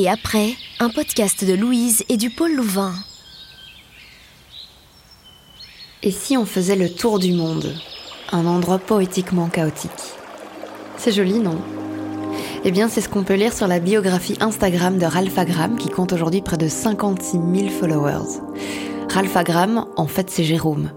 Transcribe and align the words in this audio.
Et 0.00 0.08
après, 0.08 0.54
un 0.78 0.90
podcast 0.90 1.44
de 1.44 1.54
Louise 1.54 2.04
et 2.08 2.16
du 2.16 2.30
Pôle 2.30 2.54
Louvain. 2.54 2.94
Et 6.04 6.12
si 6.12 6.36
on 6.36 6.46
faisait 6.46 6.76
le 6.76 6.88
tour 6.88 7.18
du 7.18 7.32
monde 7.32 7.74
Un 8.30 8.46
endroit 8.46 8.78
poétiquement 8.78 9.48
chaotique? 9.48 9.90
C'est 10.98 11.10
joli, 11.10 11.40
non? 11.40 11.58
Eh 12.62 12.70
bien, 12.70 12.88
c'est 12.88 13.00
ce 13.00 13.08
qu'on 13.08 13.24
peut 13.24 13.34
lire 13.34 13.52
sur 13.52 13.66
la 13.66 13.80
biographie 13.80 14.36
Instagram 14.38 14.98
de 14.98 15.04
Ralphagram 15.04 15.76
qui 15.76 15.88
compte 15.88 16.12
aujourd'hui 16.12 16.42
près 16.42 16.58
de 16.58 16.68
56 16.68 17.32
000 17.32 17.68
followers. 17.68 18.38
Ralphagram, 19.12 19.84
en 19.96 20.06
fait, 20.06 20.30
c'est 20.30 20.44
Jérôme. 20.44 20.92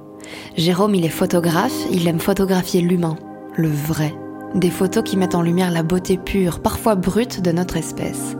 Jérôme, 0.57 0.93
il 0.93 1.05
est 1.05 1.09
photographe, 1.09 1.88
il 1.89 2.07
aime 2.07 2.20
photographier 2.20 2.81
l'humain, 2.81 3.15
le 3.55 3.70
vrai. 3.70 4.13
Des 4.54 4.70
photos 4.70 5.04
qui 5.04 5.18
mettent 5.18 5.34
en 5.34 5.41
lumière 5.41 5.72
la 5.72 5.81
beauté 5.81 6.20
pure, 6.20 6.59
parfois 6.62 6.94
brute, 6.94 7.41
de 7.41 7.52
notre 7.52 7.77
espèce. 7.77 8.36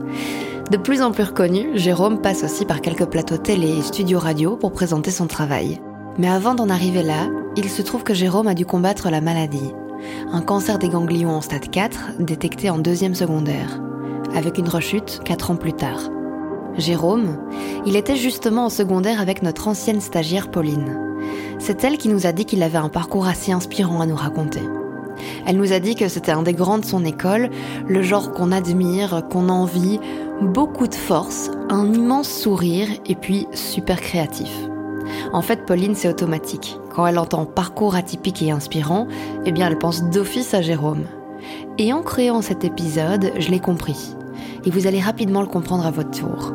De 0.72 0.78
plus 0.78 1.02
en 1.02 1.12
plus 1.12 1.24
reconnu, 1.24 1.68
Jérôme 1.74 2.22
passe 2.22 2.44
aussi 2.44 2.64
par 2.64 2.80
quelques 2.80 3.04
plateaux 3.04 3.36
télé 3.36 3.68
et 3.68 3.82
studios 3.82 4.18
radio 4.18 4.56
pour 4.56 4.72
présenter 4.72 5.10
son 5.10 5.26
travail. 5.26 5.82
Mais 6.16 6.30
avant 6.30 6.54
d'en 6.54 6.70
arriver 6.70 7.02
là, 7.02 7.28
il 7.58 7.68
se 7.68 7.82
trouve 7.82 8.04
que 8.04 8.14
Jérôme 8.14 8.46
a 8.46 8.54
dû 8.54 8.64
combattre 8.64 9.10
la 9.10 9.20
maladie. 9.20 9.74
Un 10.32 10.40
cancer 10.40 10.78
des 10.78 10.88
ganglions 10.88 11.36
en 11.36 11.42
stade 11.42 11.70
4, 11.70 12.12
détecté 12.20 12.70
en 12.70 12.78
deuxième 12.78 13.14
secondaire, 13.14 13.82
avec 14.34 14.56
une 14.56 14.70
rechute 14.70 15.20
4 15.26 15.50
ans 15.50 15.56
plus 15.56 15.74
tard. 15.74 16.08
Jérôme, 16.78 17.36
il 17.84 17.94
était 17.94 18.16
justement 18.16 18.64
en 18.64 18.70
secondaire 18.70 19.20
avec 19.20 19.42
notre 19.42 19.68
ancienne 19.68 20.00
stagiaire 20.00 20.50
Pauline. 20.50 20.98
C'est 21.58 21.84
elle 21.84 21.98
qui 21.98 22.08
nous 22.08 22.26
a 22.26 22.32
dit 22.32 22.46
qu'il 22.46 22.62
avait 22.62 22.78
un 22.78 22.88
parcours 22.88 23.26
assez 23.26 23.52
inspirant 23.52 24.00
à 24.00 24.06
nous 24.06 24.16
raconter. 24.16 24.62
Elle 25.46 25.56
nous 25.56 25.72
a 25.72 25.80
dit 25.80 25.94
que 25.94 26.08
c'était 26.08 26.32
un 26.32 26.42
des 26.42 26.54
grands 26.54 26.78
de 26.78 26.84
son 26.84 27.04
école, 27.04 27.50
le 27.86 28.02
genre 28.02 28.32
qu'on 28.32 28.52
admire, 28.52 29.22
qu'on 29.30 29.48
envie, 29.48 30.00
beaucoup 30.42 30.86
de 30.86 30.94
force, 30.94 31.50
un 31.70 31.92
immense 31.92 32.28
sourire 32.28 32.88
et 33.06 33.14
puis 33.14 33.46
super 33.52 34.00
créatif. 34.00 34.50
En 35.32 35.42
fait, 35.42 35.64
Pauline, 35.66 35.94
c'est 35.94 36.08
automatique. 36.08 36.78
Quand 36.94 37.06
elle 37.06 37.18
entend 37.18 37.46
parcours 37.46 37.94
atypique 37.94 38.42
et 38.42 38.50
inspirant, 38.50 39.06
eh 39.44 39.52
bien, 39.52 39.66
elle 39.66 39.78
pense 39.78 40.04
d'office 40.04 40.54
à 40.54 40.62
Jérôme. 40.62 41.04
Et 41.78 41.92
en 41.92 42.02
créant 42.02 42.42
cet 42.42 42.64
épisode, 42.64 43.32
je 43.38 43.50
l'ai 43.50 43.60
compris. 43.60 44.14
Et 44.64 44.70
vous 44.70 44.86
allez 44.86 45.00
rapidement 45.00 45.40
le 45.40 45.46
comprendre 45.46 45.86
à 45.86 45.90
votre 45.90 46.10
tour. 46.10 46.52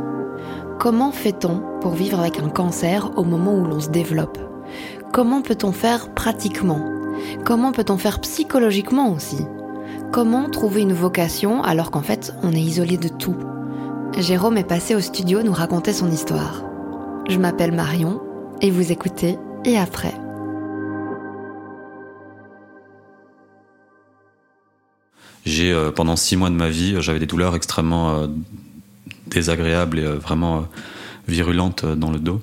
Comment 0.80 1.12
fait-on 1.12 1.62
pour 1.82 1.94
vivre 1.94 2.20
avec 2.20 2.40
un 2.40 2.50
cancer 2.50 3.12
au 3.18 3.24
moment 3.24 3.56
où 3.56 3.66
l'on 3.66 3.80
se 3.80 3.90
développe? 3.90 4.38
Comment 5.12 5.42
peut-on 5.42 5.72
faire 5.72 6.14
pratiquement? 6.14 6.82
Comment 7.44 7.72
peut-on 7.72 7.98
faire 7.98 8.20
psychologiquement 8.22 9.12
aussi? 9.12 9.46
Comment 10.12 10.50
trouver 10.50 10.82
une 10.82 10.94
vocation 10.94 11.64
alors 11.64 11.92
qu'en 11.92 12.02
fait 12.02 12.34
on 12.44 12.52
est 12.52 12.62
isolé 12.62 12.98
de 12.98 13.08
tout? 13.08 13.36
Jérôme 14.16 14.58
est 14.58 14.68
passé 14.68 14.96
au 14.96 15.02
studio 15.02 15.44
nous 15.44 15.54
raconter 15.54 15.94
son 15.94 16.10
histoire. 16.10 16.64
Je 17.30 17.38
m'appelle 17.38 17.72
Marion 17.72 18.22
et 18.62 18.72
vous 18.72 18.92
écoutez 18.92 19.38
Et 19.66 19.78
après 19.78 20.14
J'ai 25.46 25.72
euh, 25.72 25.92
pendant 25.92 26.16
six 26.16 26.36
mois 26.36 26.50
de 26.50 26.56
ma 26.56 26.70
vie, 26.70 26.96
j'avais 27.00 27.20
des 27.20 27.26
douleurs 27.26 27.56
extrêmement 27.56 28.16
euh, 28.16 28.28
désagréables 29.28 30.00
et 30.00 30.04
euh, 30.04 30.18
vraiment 30.18 30.68
virulentes 31.28 31.86
dans 31.86 32.12
le 32.12 32.20
dos. 32.20 32.42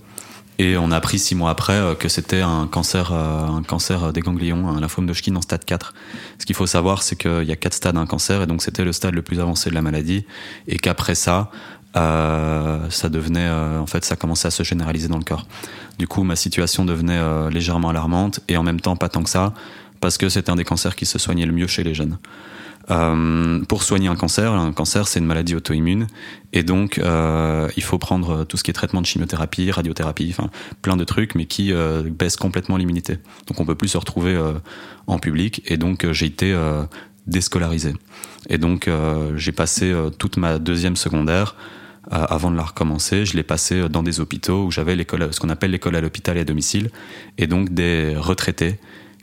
Et 0.58 0.76
on 0.76 0.90
a 0.92 0.96
appris 0.96 1.18
six 1.18 1.34
mois 1.34 1.50
après 1.50 1.74
euh, 1.74 1.94
que 1.94 2.08
c'était 2.08 2.40
un 2.40 2.68
cancer, 2.68 3.12
euh, 3.12 3.46
un 3.46 3.62
cancer 3.62 4.12
des 4.12 4.20
ganglions, 4.20 4.68
un 4.68 4.80
lymphome 4.80 5.06
de 5.06 5.10
Hodgkin 5.10 5.34
en 5.34 5.42
stade 5.42 5.64
4. 5.64 5.94
Ce 6.38 6.46
qu'il 6.46 6.54
faut 6.54 6.66
savoir, 6.66 7.02
c'est 7.02 7.16
qu'il 7.16 7.44
y 7.44 7.52
a 7.52 7.56
quatre 7.56 7.74
stades 7.74 7.96
d'un 7.96 8.06
cancer, 8.06 8.42
et 8.42 8.46
donc 8.46 8.62
c'était 8.62 8.84
le 8.84 8.92
stade 8.92 9.14
le 9.14 9.22
plus 9.22 9.40
avancé 9.40 9.68
de 9.68 9.74
la 9.74 9.82
maladie, 9.82 10.24
et 10.68 10.78
qu'après 10.78 11.16
ça, 11.16 11.50
euh, 11.96 12.88
ça 12.90 13.08
devenait, 13.08 13.46
euh, 13.46 13.80
en 13.80 13.86
fait, 13.86 14.04
ça 14.04 14.14
commençait 14.14 14.48
à 14.48 14.52
se 14.52 14.62
généraliser 14.62 15.08
dans 15.08 15.18
le 15.18 15.24
corps. 15.24 15.46
Du 15.98 16.06
coup, 16.06 16.22
ma 16.22 16.36
situation 16.36 16.84
devenait 16.84 17.50
légèrement 17.50 17.90
alarmante, 17.90 18.40
et 18.48 18.56
en 18.56 18.62
même 18.62 18.80
temps 18.80 18.96
pas 18.96 19.08
tant 19.08 19.22
que 19.22 19.30
ça, 19.30 19.54
parce 20.00 20.18
que 20.18 20.28
c'était 20.28 20.50
un 20.50 20.56
des 20.56 20.64
cancers 20.64 20.94
qui 20.94 21.06
se 21.06 21.18
soignait 21.18 21.46
le 21.46 21.52
mieux 21.52 21.66
chez 21.66 21.82
les 21.82 21.94
jeunes. 21.94 22.18
Euh, 22.90 23.64
pour 23.64 23.82
soigner 23.82 24.08
un 24.08 24.16
cancer, 24.16 24.52
un 24.52 24.72
cancer 24.72 25.08
c'est 25.08 25.18
une 25.18 25.24
maladie 25.24 25.54
auto-immune 25.54 26.06
et 26.52 26.62
donc 26.62 26.98
euh, 26.98 27.68
il 27.78 27.82
faut 27.82 27.96
prendre 27.96 28.44
tout 28.44 28.58
ce 28.58 28.62
qui 28.62 28.70
est 28.70 28.74
traitement 28.74 29.00
de 29.00 29.06
chimiothérapie, 29.06 29.70
radiothérapie, 29.70 30.28
enfin 30.30 30.50
plein 30.82 30.96
de 30.96 31.04
trucs, 31.04 31.34
mais 31.34 31.46
qui 31.46 31.72
euh, 31.72 32.02
baissent 32.02 32.36
complètement 32.36 32.76
l'immunité. 32.76 33.18
Donc 33.46 33.60
on 33.60 33.64
peut 33.64 33.74
plus 33.74 33.88
se 33.88 33.98
retrouver 33.98 34.34
euh, 34.34 34.52
en 35.06 35.18
public 35.18 35.62
et 35.66 35.78
donc 35.78 36.04
euh, 36.04 36.12
j'ai 36.12 36.26
été 36.26 36.52
euh, 36.52 36.82
déscolarisé. 37.26 37.94
Et 38.50 38.58
donc 38.58 38.90
j'ai 39.36 39.52
passé 39.52 39.94
toute 40.18 40.36
ma 40.36 40.58
deuxième 40.58 40.96
secondaire 40.96 41.56
avant 42.10 42.50
de 42.50 42.56
la 42.56 42.64
recommencer, 42.64 43.24
je 43.24 43.34
l'ai 43.34 43.42
passé 43.42 43.88
dans 43.88 44.02
des 44.02 44.20
hôpitaux 44.20 44.66
où 44.66 44.70
j'avais 44.70 44.94
l'école, 44.94 45.32
ce 45.32 45.40
qu'on 45.40 45.48
appelle 45.48 45.70
l'école 45.70 45.96
à 45.96 46.02
l'hôpital 46.02 46.36
et 46.36 46.40
à 46.40 46.44
domicile, 46.44 46.90
et 47.38 47.46
donc 47.46 47.72
des 47.72 48.14
retraités 48.14 48.78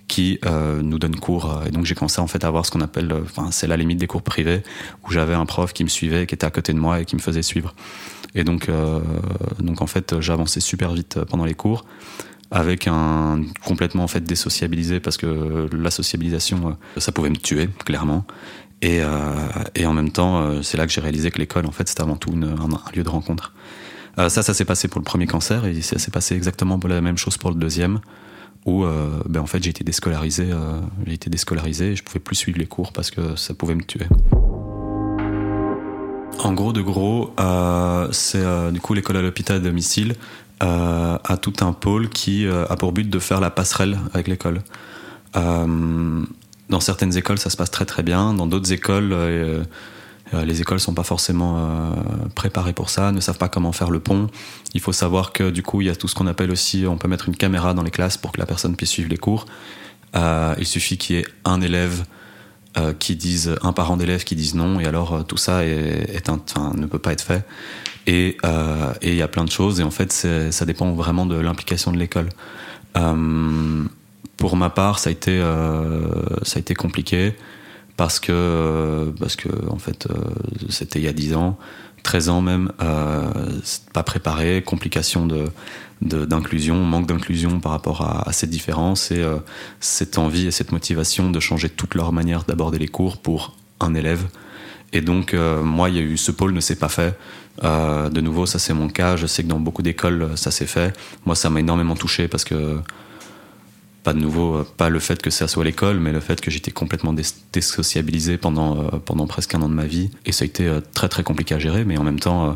qui 0.08 0.40
euh, 0.46 0.82
nous 0.82 1.00
donne 1.00 1.16
cours. 1.16 1.62
Et 1.68 1.72
donc 1.72 1.86
j'ai 1.86 1.96
commencé 1.96 2.20
en 2.22 2.28
fait 2.28 2.44
à 2.44 2.48
avoir 2.48 2.66
ce 2.66 2.72
qu'on 2.72 2.82
appelle, 2.82 3.14
enfin 3.24 3.50
c'est 3.52 3.68
la 3.68 3.78
limite 3.78 3.98
des 3.98 4.08
cours 4.08 4.22
privés, 4.22 4.64
où 5.06 5.12
j'avais 5.12 5.34
un 5.34 5.46
prof 5.46 5.74
qui 5.74 5.84
me 5.84 5.90
suivait, 5.90 6.28
qui 6.28 6.36
était 6.36 6.46
à 6.46 6.52
côté 6.52 6.74
de 6.74 6.80
moi 6.80 7.02
et 7.02 7.06
qui 7.06 7.16
me 7.16 7.22
faisait 7.22 7.44
suivre. 7.44 7.74
Et 8.36 8.44
donc, 8.44 8.70
euh, 8.70 9.00
donc 9.60 9.82
en 9.82 9.88
fait, 9.88 10.20
j'avançais 10.20 10.60
super 10.60 10.94
vite 10.94 11.20
pendant 11.30 11.46
les 11.46 11.54
cours, 11.54 11.86
avec 12.50 12.88
un 12.88 13.42
complètement 13.64 14.04
en 14.04 14.08
fait 14.08 14.24
désociabilisé 14.24 15.00
parce 15.00 15.18
que 15.18 15.70
la 15.72 15.92
sociabilisation, 15.92 16.78
ça 16.98 17.12
pouvait 17.12 17.30
me 17.30 17.38
tuer 17.38 17.70
clairement. 17.86 18.26
Et, 18.82 19.00
euh, 19.02 19.32
et 19.76 19.86
en 19.86 19.94
même 19.94 20.12
temps, 20.12 20.62
c'est 20.64 20.78
là 20.78 20.88
que 20.88 20.92
j'ai 20.92 21.02
réalisé 21.02 21.30
que 21.30 21.38
l'école, 21.38 21.68
en 21.68 21.72
fait, 21.72 21.88
c'était 21.88 22.02
avant 22.02 22.16
tout 22.16 22.32
un, 22.34 22.96
lieu 22.96 23.04
de 23.04 23.10
rencontre. 23.10 23.54
Euh, 24.18 24.30
ça, 24.30 24.44
ça 24.44 24.54
s'est 24.54 24.66
passé 24.66 24.88
pour 24.88 25.00
le 25.00 25.06
premier 25.06 25.28
cancer 25.28 25.66
et 25.66 25.82
ça 25.82 25.98
s'est 25.98 26.12
passé 26.12 26.36
exactement 26.36 26.80
la 26.84 27.02
même 27.02 27.18
chose 27.18 27.38
pour 27.38 27.52
le 27.52 27.56
deuxième 27.56 28.00
où 28.66 28.84
euh, 28.84 29.22
ben 29.28 29.42
en 29.42 29.46
fait 29.46 29.64
j'ai 29.64 29.70
été 29.70 29.84
déscolarisé, 29.84 30.50
euh, 30.52 30.80
j'ai 31.06 31.14
été 31.14 31.30
déscolarisé 31.30 31.92
et 31.92 31.96
je 31.96 32.04
pouvais 32.04 32.20
plus 32.20 32.36
suivre 32.36 32.60
les 32.60 32.68
cours 32.68 32.92
parce 32.92 33.12
que 33.12 33.36
ça 33.36 33.54
pouvait 33.54 33.76
me 33.76 33.84
tuer. 33.84 34.06
En 36.40 36.54
gros 36.54 36.74
de 36.74 36.82
gros, 36.82 37.34
euh, 37.40 38.08
c'est 38.12 38.44
du 38.72 38.80
coup 38.80 38.94
l'école 38.94 39.18
à 39.18 39.22
l'hôpital 39.22 39.58
à 39.58 39.60
domicile 39.60 40.16
a 40.60 41.38
tout 41.42 41.54
un 41.62 41.74
pôle 41.74 42.10
qui 42.10 42.46
a 42.48 42.76
pour 42.76 42.92
but 42.92 43.10
de 43.10 43.18
faire 43.18 43.40
la 43.40 43.50
passerelle 43.50 43.98
avec 44.14 44.28
l'école. 44.28 44.62
dans 45.34 46.80
certaines 46.80 47.18
écoles 47.18 47.40
ça 47.40 47.50
se 47.50 47.58
passe 47.58 47.72
très 47.72 47.86
très 47.86 48.04
bien, 48.04 48.34
dans 48.36 48.46
d'autres 48.46 48.72
écoles 48.72 49.16
les 50.34 50.62
écoles 50.62 50.80
sont 50.80 50.94
pas 50.94 51.04
forcément 51.04 51.58
euh, 51.58 51.92
préparées 52.36 52.74
pour 52.74 52.90
ça, 52.90 53.12
ne 53.12 53.20
savent 53.20 53.38
pas 53.38 53.50
comment 53.50 53.72
faire 53.72 53.92
le 53.92 54.00
pont. 54.00 54.28
Il 54.74 54.80
faut 54.80 54.94
savoir 54.94 55.34
que 55.34 55.50
du 55.50 55.62
coup, 55.62 55.82
il 55.82 55.88
y 55.88 55.90
a 55.90 55.96
tout 55.96 56.08
ce 56.08 56.16
qu'on 56.16 56.28
appelle 56.28 56.52
aussi, 56.52 56.86
on 56.88 56.98
peut 56.98 57.08
mettre 57.08 57.28
une 57.28 57.36
caméra 57.36 57.74
dans 57.74 57.84
les 57.84 57.92
classes 57.92 58.18
pour 58.18 58.32
que 58.32 58.40
la 58.40 58.46
personne 58.46 58.76
puisse 58.76 58.90
suivre 58.90 59.10
les 59.10 59.18
cours. 59.18 59.46
Euh, 60.16 60.56
il 60.58 60.66
suffit 60.66 60.98
qu'il 60.98 61.18
y 61.18 61.20
ait 61.20 61.26
un 61.46 61.62
élève 61.62 62.06
euh, 62.78 62.94
qui 62.94 63.16
dise, 63.16 63.56
un 63.62 63.74
parent 63.74 63.98
d'élève 63.98 64.24
qui 64.24 64.36
dise 64.36 64.56
non, 64.56 64.80
et 64.80 64.86
alors 64.86 65.14
euh, 65.14 65.22
tout 65.24 65.38
ça 65.38 65.64
ne 65.64 66.86
peut 66.86 67.00
pas 67.00 67.12
être 67.14 67.24
fait. 67.24 67.46
Et 68.08 68.38
il 69.04 69.16
y 69.16 69.22
a 69.22 69.28
plein 69.28 69.44
de 69.44 69.52
choses, 69.52 69.80
et 69.80 69.84
en 69.84 69.92
fait, 69.92 70.12
ça 70.12 70.66
dépend 70.66 70.92
vraiment 70.94 71.26
de 71.26 71.36
l'implication 71.36 71.92
de 71.92 71.98
l'école. 71.98 72.30
pour 74.38 74.56
ma 74.56 74.70
part, 74.70 74.98
ça 74.98 75.12
ça 75.12 76.58
a 76.58 76.60
été 76.60 76.74
compliqué 76.74 77.36
parce 78.02 78.20
que 78.20 79.14
parce 79.20 79.36
que 79.36 79.48
en 79.70 79.78
fait 79.78 80.08
euh, 80.10 80.16
c'était 80.70 80.98
il 80.98 81.06
y 81.06 81.08
a 81.08 81.14
10 81.14 81.36
ans 81.36 81.60
13 82.02 82.30
ans 82.30 82.42
même 82.42 82.72
euh, 82.82 83.30
pas 83.94 84.02
préparé 84.02 84.64
complications 84.64 85.28
de 85.28 85.46
d'inclusion 86.02 86.78
manque 86.84 87.06
d'inclusion 87.06 87.60
par 87.60 87.74
rapport 87.74 88.02
à, 88.02 88.28
à, 88.28 88.32
cette 88.32 88.50
différence 88.50 89.12
et 89.12 89.20
euh, 89.20 89.38
cette 89.80 90.18
envie 90.18 90.48
et 90.48 90.52
cette 90.52 90.72
motivation 90.72 91.30
de 91.30 91.40
changer 91.40 91.70
toute 91.70 91.94
leur 91.94 92.12
manière 92.12 92.44
d'aborder 92.44 92.80
les 92.80 92.88
cours 92.88 93.18
pour 93.18 93.56
un 93.80 93.94
élève. 93.94 94.26
Et 94.94 95.02
donc 95.02 95.36
euh, 95.36 95.62
moi 95.62 95.92
il 95.92 95.96
y 95.96 96.00
a 96.00 96.02
eu 96.02 96.18
ce 96.18 96.32
pôle 96.32 96.54
ne 96.54 96.60
s'est 96.60 96.80
pas 96.80 96.90
fait. 96.90 97.16
Euh, 97.64 98.10
de 98.10 98.20
nouveau 98.20 98.48
ça 98.48 98.58
c'est 98.58 98.74
mon 98.74 98.90
cas. 98.90 99.16
Je 99.16 99.28
sais 99.28 99.44
que 99.44 99.48
dans 99.48 99.60
beaucoup 99.60 99.84
d'écoles 99.84 100.32
ça 100.38 100.50
s'est 100.50 100.66
fait. 100.66 100.98
Moi 101.28 101.36
ça 101.36 101.52
m'a 101.52 101.60
énormément 101.60 101.96
touché 101.96 102.28
parce 102.28 102.46
que 102.46 102.80
pas 104.04 104.14
de 104.14 104.20
nouveau, 104.20 104.56
euh, 104.56 104.68
pas 104.78 104.90
le 104.90 105.00
fait 105.00 105.22
que 105.22 105.30
ça 105.30 105.48
soit 105.48 105.64
l'école, 105.64 106.00
mais 106.00 106.12
le 106.12 106.20
fait 106.20 106.42
que 106.42 106.50
j'étais 106.50 106.72
complètement 106.72 107.14
désociabilisé 107.54 108.38
pendant, 108.38 108.78
euh, 108.78 108.90
pendant 109.04 109.28
presque 109.28 109.54
un 109.56 109.62
an 109.62 109.70
de 109.70 109.74
ma 109.74 109.86
vie. 109.86 110.10
Et 110.26 110.32
ça 110.32 110.44
a 110.44 110.48
été 110.48 110.68
euh, 110.68 110.82
très 110.94 111.10
très 111.10 111.24
compliqué 111.24 111.56
à 111.56 111.60
gérer, 111.60 111.86
mais 111.86 111.98
en 111.98 112.04
même 112.04 112.20
temps, 112.20 112.56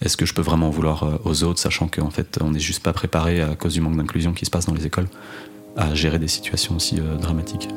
est-ce 0.00 0.16
que 0.16 0.26
je 0.26 0.34
peux 0.34 0.42
vraiment 0.42 0.70
vouloir 0.70 1.20
aux 1.24 1.44
autres, 1.44 1.58
sachant 1.60 1.88
qu'en 1.88 2.10
fait, 2.10 2.38
on 2.42 2.50
n'est 2.50 2.60
juste 2.60 2.82
pas 2.82 2.92
préparé 2.92 3.40
à 3.40 3.54
cause 3.54 3.74
du 3.74 3.80
manque 3.80 3.96
d'inclusion 3.96 4.32
qui 4.32 4.44
se 4.44 4.50
passe 4.50 4.66
dans 4.66 4.74
les 4.74 4.86
écoles, 4.86 5.08
à 5.76 5.94
gérer 5.94 6.18
des 6.18 6.28
situations 6.28 6.76
aussi 6.76 7.00
dramatiques? 7.20 7.68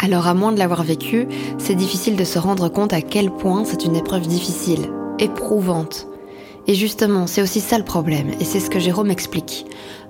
Alors 0.00 0.28
à 0.28 0.34
moins 0.34 0.52
de 0.52 0.58
l'avoir 0.58 0.84
vécu, 0.84 1.26
c'est 1.58 1.74
difficile 1.74 2.16
de 2.16 2.24
se 2.24 2.38
rendre 2.38 2.68
compte 2.68 2.92
à 2.92 3.02
quel 3.02 3.30
point 3.30 3.64
c'est 3.64 3.84
une 3.84 3.96
épreuve 3.96 4.28
difficile, 4.28 4.90
éprouvante. 5.18 6.06
Et 6.70 6.74
justement, 6.74 7.26
c'est 7.26 7.40
aussi 7.40 7.60
ça 7.60 7.78
le 7.78 7.84
problème, 7.84 8.30
et 8.40 8.44
c'est 8.44 8.60
ce 8.60 8.68
que 8.68 8.78
Jérôme 8.78 9.10
explique. 9.10 9.64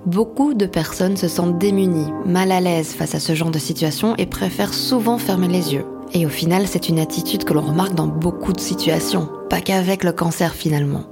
Beaucoup 0.07 0.55
de 0.55 0.67
personnes 0.67 1.17
se 1.17 1.29
sentent 1.29 1.57
démunies, 1.57 2.13
mal 2.27 2.51
à 2.51 2.61
l'aise 2.61 2.95
face 2.95 3.15
à 3.15 3.21
ce 3.21 3.37
genre 3.37 3.53
de 3.53 3.61
situation 3.61 4.17
et 4.17 4.27
préfèrent 4.27 4.75
souvent 4.75 5.19
fermer 5.19 5.47
les 5.47 5.73
yeux, 5.73 5.85
Et 6.15 6.27
au 6.27 6.31
final, 6.31 6.67
c'est 6.67 6.89
une 6.89 6.99
attitude 6.99 7.45
que 7.45 7.53
l'on 7.53 7.61
remarque 7.61 7.95
dans 7.95 8.07
beaucoup 8.07 8.53
de 8.53 8.61
situations, 8.61 9.29
pas 9.49 9.61
qu'avec 9.61 10.03
le 10.03 10.13
cancer 10.13 10.55
finalement. 10.55 11.05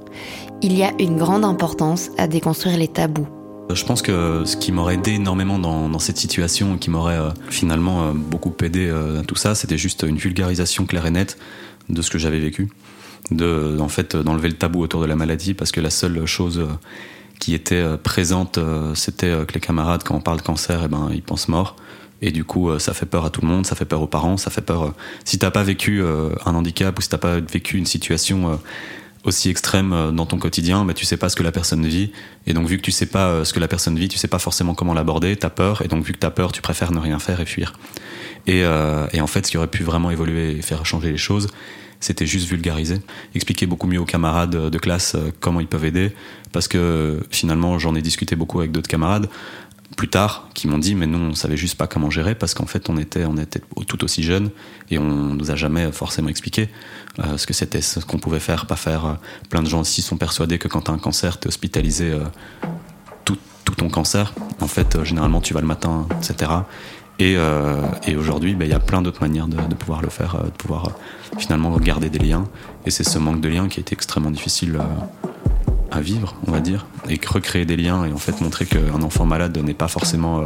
Il 0.61 0.75
y 0.75 0.83
a 0.83 0.91
une 0.99 1.17
grande 1.17 1.45
importance 1.45 2.09
à 2.17 2.27
déconstruire 2.27 2.77
les 2.77 2.87
tabous. 2.87 3.27
Je 3.71 3.85
pense 3.85 4.01
que 4.01 4.43
ce 4.43 4.57
qui 4.57 4.71
m'aurait 4.71 4.95
aidé 4.95 5.11
énormément 5.11 5.59
dans, 5.59 5.99
cette 5.99 6.17
situation, 6.17 6.77
qui 6.77 6.89
m'aurait 6.89 7.19
euh, 7.19 7.29
finalement 7.49 8.07
euh, 8.07 8.11
beaucoup 8.13 8.53
aidé 8.63 8.87
euh, 8.87 9.21
à 9.21 9.23
tout 9.23 9.35
ça, 9.35 9.55
c'était 9.55 9.77
juste 9.77 10.03
une 10.03 10.17
vulgarisation 10.17 10.85
claire 10.85 11.05
et 11.05 11.11
nette 11.11 11.37
de 11.89 12.01
ce 12.01 12.09
que 12.09 12.17
j'avais 12.17 12.39
vécu. 12.39 12.69
De, 13.31 13.77
en 13.79 13.89
fait, 13.89 14.15
d'enlever 14.15 14.47
le 14.47 14.55
tabou 14.55 14.81
autour 14.81 15.01
de 15.01 15.05
la 15.05 15.15
maladie, 15.15 15.53
parce 15.53 15.71
que 15.71 15.81
la 15.81 15.89
seule 15.89 16.25
chose 16.25 16.65
qui 17.39 17.53
était 17.53 17.83
présente, 18.01 18.57
c'était 18.95 19.45
que 19.45 19.53
les 19.53 19.59
camarades, 19.59 20.03
quand 20.03 20.15
on 20.15 20.21
parle 20.21 20.41
cancer, 20.41 20.81
eh 20.85 20.87
ben, 20.87 21.09
ils 21.13 21.21
pensent 21.21 21.49
mort. 21.49 21.75
Et 22.21 22.31
du 22.31 22.45
coup, 22.45 22.79
ça 22.79 22.93
fait 22.93 23.05
peur 23.05 23.25
à 23.25 23.29
tout 23.29 23.41
le 23.41 23.47
monde, 23.47 23.65
ça 23.65 23.75
fait 23.75 23.85
peur 23.85 24.01
aux 24.01 24.07
parents, 24.07 24.37
ça 24.37 24.49
fait 24.49 24.61
peur. 24.61 24.93
Si 25.25 25.37
t'as 25.37 25.51
pas 25.51 25.63
vécu 25.63 26.01
un 26.01 26.55
handicap 26.55 26.97
ou 26.97 27.01
si 27.01 27.09
t'as 27.09 27.17
pas 27.17 27.39
vécu 27.41 27.77
une 27.77 27.85
situation 27.85 28.57
aussi 29.27 29.49
extrême 29.49 29.93
euh, 29.93 30.11
dans 30.11 30.25
ton 30.25 30.37
quotidien, 30.37 30.85
mais 30.85 30.93
tu 30.93 31.05
sais 31.05 31.17
pas 31.17 31.29
ce 31.29 31.35
que 31.35 31.43
la 31.43 31.51
personne 31.51 31.85
vit. 31.85 32.11
Et 32.47 32.53
donc, 32.53 32.67
vu 32.67 32.77
que 32.77 32.81
tu 32.81 32.91
sais 32.91 33.05
pas 33.05 33.27
euh, 33.27 33.43
ce 33.43 33.53
que 33.53 33.59
la 33.59 33.67
personne 33.67 33.97
vit, 33.97 34.07
tu 34.07 34.17
sais 34.17 34.27
pas 34.27 34.39
forcément 34.39 34.73
comment 34.73 34.93
l'aborder, 34.93 35.35
t'as 35.35 35.49
peur. 35.49 35.81
Et 35.83 35.87
donc, 35.87 36.03
vu 36.03 36.13
que 36.13 36.17
t'as 36.19 36.31
peur, 36.31 36.51
tu 36.51 36.61
préfères 36.61 36.91
ne 36.91 36.99
rien 36.99 37.19
faire 37.19 37.39
et 37.41 37.45
fuir. 37.45 37.73
Et, 38.47 38.63
euh, 38.63 39.07
et, 39.11 39.21
en 39.21 39.27
fait, 39.27 39.45
ce 39.45 39.51
qui 39.51 39.57
aurait 39.57 39.67
pu 39.67 39.83
vraiment 39.83 40.09
évoluer 40.09 40.57
et 40.57 40.61
faire 40.61 40.85
changer 40.85 41.11
les 41.11 41.17
choses, 41.17 41.49
c'était 41.99 42.25
juste 42.25 42.47
vulgariser, 42.47 43.01
expliquer 43.33 43.65
beaucoup 43.65 43.87
mieux 43.87 43.99
aux 43.99 44.05
camarades 44.05 44.69
de 44.69 44.77
classe 44.77 45.15
comment 45.39 45.59
ils 45.59 45.67
peuvent 45.67 45.85
aider. 45.85 46.11
Parce 46.51 46.67
que 46.67 47.19
finalement, 47.29 47.79
j'en 47.79 47.95
ai 47.95 48.01
discuté 48.01 48.35
beaucoup 48.35 48.59
avec 48.59 48.71
d'autres 48.71 48.87
camarades 48.87 49.29
plus 49.95 50.09
tard 50.09 50.49
qui 50.53 50.67
m'ont 50.67 50.77
dit 50.77 50.95
mais 50.95 51.07
nous 51.07 51.17
on 51.17 51.33
savait 51.33 51.55
juste 51.55 51.75
pas 51.75 51.87
comment 51.87 52.09
gérer 52.09 52.35
parce 52.35 52.53
qu'en 52.53 52.65
fait 52.65 52.89
on 52.89 52.97
était 52.97 53.25
on 53.25 53.37
était 53.37 53.61
tout 53.87 54.03
aussi 54.03 54.21
jeunes 54.21 54.49
et 54.89 54.97
on 54.97 55.33
nous 55.33 55.51
a 55.51 55.55
jamais 55.55 55.91
forcément 55.91 56.27
expliqué 56.27 56.69
euh, 57.19 57.37
ce 57.37 57.47
que 57.47 57.53
c'était 57.53 57.81
ce 57.81 57.99
qu'on 58.01 58.19
pouvait 58.19 58.39
faire 58.39 58.65
pas 58.65 58.75
faire 58.75 59.17
plein 59.49 59.63
de 59.63 59.67
gens 59.67 59.81
aussi 59.81 60.01
sont 60.01 60.17
persuadés 60.17 60.59
que 60.59 60.67
quand 60.67 60.81
tu 60.81 60.91
as 60.91 60.93
un 60.93 60.97
cancer 60.97 61.39
tu 61.39 61.45
es 61.45 61.47
hospitalisé 61.47 62.11
euh, 62.11 62.25
tout, 63.23 63.37
ton 63.77 63.89
cancer 63.89 64.33
en 64.59 64.67
fait 64.67 64.95
euh, 64.95 65.05
généralement 65.05 65.39
tu 65.39 65.53
vas 65.53 65.61
le 65.61 65.67
matin 65.67 66.07
etc 66.17 66.51
et, 67.19 67.35
et 68.05 68.15
aujourd'hui 68.15 68.53
ben, 68.53 68.65
il 68.65 68.71
y 68.71 68.75
a 68.75 68.79
plein 68.79 69.01
d'autres 69.01 69.21
manières 69.21 69.47
de, 69.47 69.57
de, 69.57 69.75
pouvoir 69.75 70.01
le 70.01 70.09
faire 70.09 70.43
de 70.43 70.49
pouvoir 70.51 70.91
finalement 71.37 71.75
garder 71.77 72.09
des 72.09 72.19
liens 72.19 72.45
et 72.85 72.91
c'est 72.91 73.03
ce 73.03 73.17
manque 73.17 73.41
de 73.41 73.49
liens 73.49 73.67
qui 73.67 73.79
a 73.79 73.81
été 73.81 73.93
extrêmement 73.93 74.31
difficile 74.31 74.79
à 75.91 76.01
vivre, 76.01 76.35
on 76.47 76.51
va 76.51 76.59
dire, 76.59 76.85
et 77.09 77.19
recréer 77.25 77.65
des 77.65 77.77
liens 77.77 78.05
et 78.05 78.13
en 78.13 78.17
fait 78.17 78.41
montrer 78.41 78.65
qu'un 78.65 79.01
enfant 79.01 79.25
malade 79.25 79.57
n'est 79.57 79.73
pas 79.73 79.87
forcément 79.87 80.39
euh, 80.39 80.45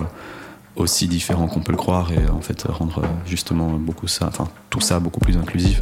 aussi 0.75 1.07
différent 1.07 1.47
qu'on 1.47 1.61
peut 1.61 1.71
le 1.71 1.77
croire 1.77 2.11
et 2.11 2.29
en 2.29 2.41
fait 2.41 2.63
rendre 2.63 2.99
euh, 2.99 3.07
justement 3.25 3.71
beaucoup 3.71 4.07
ça, 4.07 4.27
enfin 4.27 4.47
tout 4.69 4.81
ça 4.81 4.99
beaucoup 4.99 5.19
plus 5.19 5.37
inclusif 5.37 5.81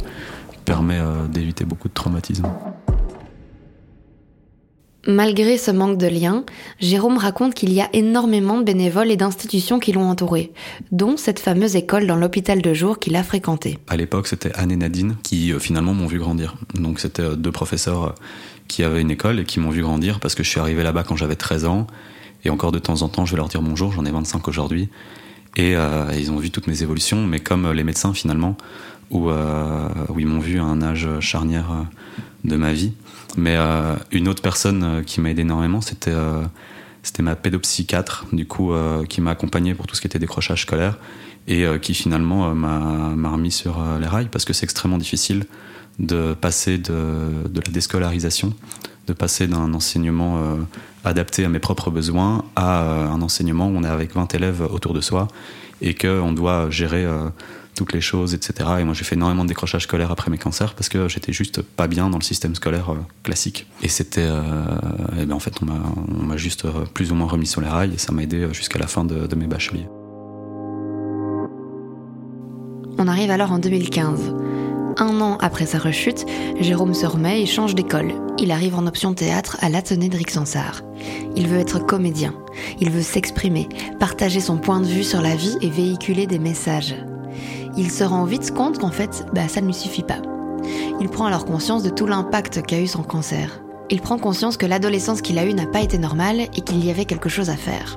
permet 0.64 0.98
euh, 0.98 1.26
d'éviter 1.26 1.64
beaucoup 1.64 1.88
de 1.88 1.94
traumatisme. 1.94 2.46
Malgré 5.06 5.56
ce 5.56 5.70
manque 5.70 5.98
de 5.98 6.06
liens, 6.06 6.44
Jérôme 6.78 7.16
raconte 7.16 7.54
qu'il 7.54 7.72
y 7.72 7.80
a 7.80 7.88
énormément 7.92 8.58
de 8.58 8.64
bénévoles 8.64 9.10
et 9.10 9.16
d'institutions 9.16 9.78
qui 9.78 9.92
l'ont 9.92 10.08
entouré, 10.08 10.52
dont 10.92 11.16
cette 11.16 11.40
fameuse 11.40 11.74
école 11.76 12.06
dans 12.06 12.16
l'hôpital 12.16 12.60
de 12.60 12.74
jour 12.74 12.98
qu'il 12.98 13.16
a 13.16 13.22
fréquenté. 13.22 13.78
À 13.88 13.96
l'époque, 13.96 14.26
c'était 14.26 14.52
Anne 14.54 14.72
et 14.72 14.76
Nadine 14.76 15.16
qui 15.22 15.52
finalement 15.58 15.94
m'ont 15.94 16.06
vu 16.06 16.18
grandir. 16.18 16.56
Donc 16.74 17.00
c'était 17.00 17.36
deux 17.36 17.52
professeurs 17.52 18.14
qui 18.68 18.84
avaient 18.84 19.00
une 19.00 19.10
école 19.10 19.40
et 19.40 19.44
qui 19.44 19.58
m'ont 19.58 19.70
vu 19.70 19.82
grandir 19.82 20.20
parce 20.20 20.34
que 20.34 20.42
je 20.42 20.48
suis 20.48 20.60
arrivé 20.60 20.82
là-bas 20.82 21.02
quand 21.02 21.16
j'avais 21.16 21.36
13 21.36 21.64
ans. 21.64 21.86
Et 22.44 22.50
encore 22.50 22.72
de 22.72 22.78
temps 22.78 23.02
en 23.02 23.08
temps, 23.08 23.26
je 23.26 23.32
vais 23.32 23.36
leur 23.36 23.48
dire 23.48 23.62
bonjour, 23.62 23.92
j'en 23.92 24.04
ai 24.04 24.10
25 24.10 24.46
aujourd'hui. 24.48 24.88
Et 25.56 25.76
euh, 25.76 26.04
ils 26.16 26.30
ont 26.30 26.36
vu 26.36 26.50
toutes 26.50 26.68
mes 26.68 26.82
évolutions, 26.82 27.26
mais 27.26 27.40
comme 27.40 27.70
les 27.72 27.84
médecins 27.84 28.14
finalement, 28.14 28.56
où, 29.10 29.30
euh, 29.30 29.88
ils 30.16 30.26
m'ont 30.26 30.38
vu 30.38 30.60
à 30.60 30.64
un 30.64 30.80
âge 30.82 31.08
charnière 31.20 31.70
euh, 31.72 31.82
de 32.44 32.56
ma 32.56 32.72
vie. 32.72 32.92
Mais 33.36 33.56
une 34.10 34.28
autre 34.28 34.42
personne 34.42 35.04
qui 35.04 35.20
m'a 35.20 35.30
aidé 35.30 35.42
énormément, 35.42 35.80
c'était 35.80 36.14
c'était 37.02 37.22
ma 37.22 37.36
pédopsychiatre, 37.36 38.26
du 38.32 38.46
coup, 38.46 38.72
qui 39.08 39.20
m'a 39.20 39.30
accompagné 39.30 39.74
pour 39.74 39.86
tout 39.86 39.94
ce 39.94 40.00
qui 40.00 40.06
était 40.06 40.18
décrochage 40.18 40.62
scolaire 40.62 40.98
et 41.48 41.64
qui 41.80 41.94
finalement 41.94 42.54
m'a 42.54 43.30
remis 43.30 43.52
sur 43.52 43.82
les 44.00 44.06
rails 44.06 44.28
parce 44.30 44.44
que 44.44 44.52
c'est 44.52 44.64
extrêmement 44.64 44.98
difficile 44.98 45.44
de 46.00 46.34
passer 46.34 46.78
de, 46.78 46.92
la 47.54 47.72
déscolarisation, 47.72 48.54
de 49.06 49.12
passer 49.12 49.46
d'un 49.46 49.74
enseignement 49.74 50.38
euh, 50.38 50.56
adapté 51.04 51.44
à 51.44 51.48
mes 51.48 51.58
propres 51.58 51.90
besoins 51.90 52.44
à 52.56 52.82
euh, 52.82 53.08
un 53.08 53.22
enseignement 53.22 53.68
où 53.68 53.76
on 53.76 53.84
est 53.84 53.88
avec 53.88 54.14
20 54.14 54.34
élèves 54.34 54.62
autour 54.62 54.94
de 54.94 55.00
soi 55.00 55.28
et 55.82 55.94
qu'on 55.94 56.32
doit 56.32 56.70
gérer 56.70 57.04
euh, 57.04 57.28
toutes 57.80 57.94
les 57.94 58.02
choses, 58.02 58.34
etc. 58.34 58.68
Et 58.80 58.84
moi, 58.84 58.92
j'ai 58.92 59.04
fait 59.04 59.14
énormément 59.14 59.42
de 59.42 59.48
décrochage 59.48 59.84
scolaire 59.84 60.10
après 60.10 60.30
mes 60.30 60.36
cancers 60.36 60.74
parce 60.74 60.90
que 60.90 61.08
j'étais 61.08 61.32
juste 61.32 61.62
pas 61.62 61.86
bien 61.86 62.10
dans 62.10 62.18
le 62.18 62.22
système 62.22 62.54
scolaire 62.54 62.94
classique. 63.22 63.66
Et 63.82 63.88
c'était. 63.88 64.28
et 65.18 65.24
ben 65.24 65.32
en 65.32 65.40
fait, 65.40 65.54
on 65.62 66.26
m'a 66.26 66.36
juste 66.36 66.66
plus 66.92 67.10
ou 67.10 67.14
moins 67.14 67.26
remis 67.26 67.46
sur 67.46 67.62
les 67.62 67.68
rails 67.68 67.94
et 67.94 67.98
ça 67.98 68.12
m'a 68.12 68.22
aidé 68.22 68.48
jusqu'à 68.52 68.78
la 68.78 68.86
fin 68.86 69.06
de, 69.06 69.26
de 69.26 69.34
mes 69.34 69.46
bacheliers. 69.46 69.88
On 72.98 73.08
arrive 73.08 73.30
alors 73.30 73.50
en 73.50 73.58
2015 73.58 74.34
un 74.98 75.20
an 75.22 75.38
après 75.40 75.64
sa 75.64 75.78
rechute, 75.78 76.26
Jérôme 76.60 76.92
se 76.92 77.06
remet 77.06 77.40
et 77.40 77.46
change 77.46 77.74
d'école. 77.74 78.12
Il 78.38 78.50
arrive 78.50 78.74
en 78.74 78.86
option 78.86 79.14
théâtre 79.14 79.56
à 79.60 79.70
l'Athénée 79.70 80.10
de 80.10 80.16
Rixensart. 80.18 80.82
Il 81.36 81.48
veut 81.48 81.58
être 81.58 81.78
comédien. 81.78 82.34
Il 82.80 82.90
veut 82.90 83.00
s'exprimer, 83.00 83.68
partager 83.98 84.40
son 84.40 84.58
point 84.58 84.80
de 84.80 84.86
vue 84.86 85.04
sur 85.04 85.22
la 85.22 85.34
vie 85.34 85.56
et 85.62 85.70
véhiculer 85.70 86.26
des 86.26 86.38
messages. 86.38 86.94
Il 87.76 87.90
se 87.90 88.04
rend 88.04 88.24
vite 88.24 88.52
compte 88.54 88.78
qu'en 88.78 88.90
fait, 88.90 89.26
bah, 89.32 89.48
ça 89.48 89.60
ne 89.60 89.66
lui 89.66 89.74
suffit 89.74 90.02
pas. 90.02 90.18
Il 91.00 91.08
prend 91.08 91.26
alors 91.26 91.44
conscience 91.44 91.82
de 91.82 91.90
tout 91.90 92.06
l'impact 92.06 92.62
qu'a 92.62 92.80
eu 92.80 92.86
son 92.86 93.02
cancer. 93.02 93.60
Il 93.90 94.00
prend 94.00 94.18
conscience 94.18 94.56
que 94.56 94.66
l'adolescence 94.66 95.22
qu'il 95.22 95.38
a 95.38 95.46
eue 95.46 95.54
n'a 95.54 95.66
pas 95.66 95.80
été 95.80 95.98
normale 95.98 96.40
et 96.40 96.60
qu'il 96.60 96.84
y 96.84 96.90
avait 96.90 97.04
quelque 97.04 97.28
chose 97.28 97.50
à 97.50 97.56
faire. 97.56 97.96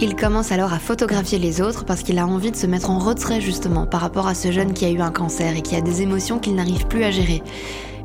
Il 0.00 0.16
commence 0.16 0.50
alors 0.50 0.72
à 0.72 0.78
photographier 0.78 1.38
les 1.38 1.60
autres 1.60 1.84
parce 1.84 2.02
qu'il 2.02 2.18
a 2.18 2.26
envie 2.26 2.50
de 2.50 2.56
se 2.56 2.66
mettre 2.66 2.90
en 2.90 2.98
retrait 2.98 3.40
justement 3.40 3.86
par 3.86 4.00
rapport 4.00 4.26
à 4.26 4.34
ce 4.34 4.50
jeune 4.50 4.72
qui 4.74 4.84
a 4.84 4.90
eu 4.90 5.00
un 5.00 5.12
cancer 5.12 5.56
et 5.56 5.62
qui 5.62 5.76
a 5.76 5.80
des 5.80 6.02
émotions 6.02 6.38
qu'il 6.38 6.56
n'arrive 6.56 6.86
plus 6.86 7.04
à 7.04 7.10
gérer. 7.10 7.42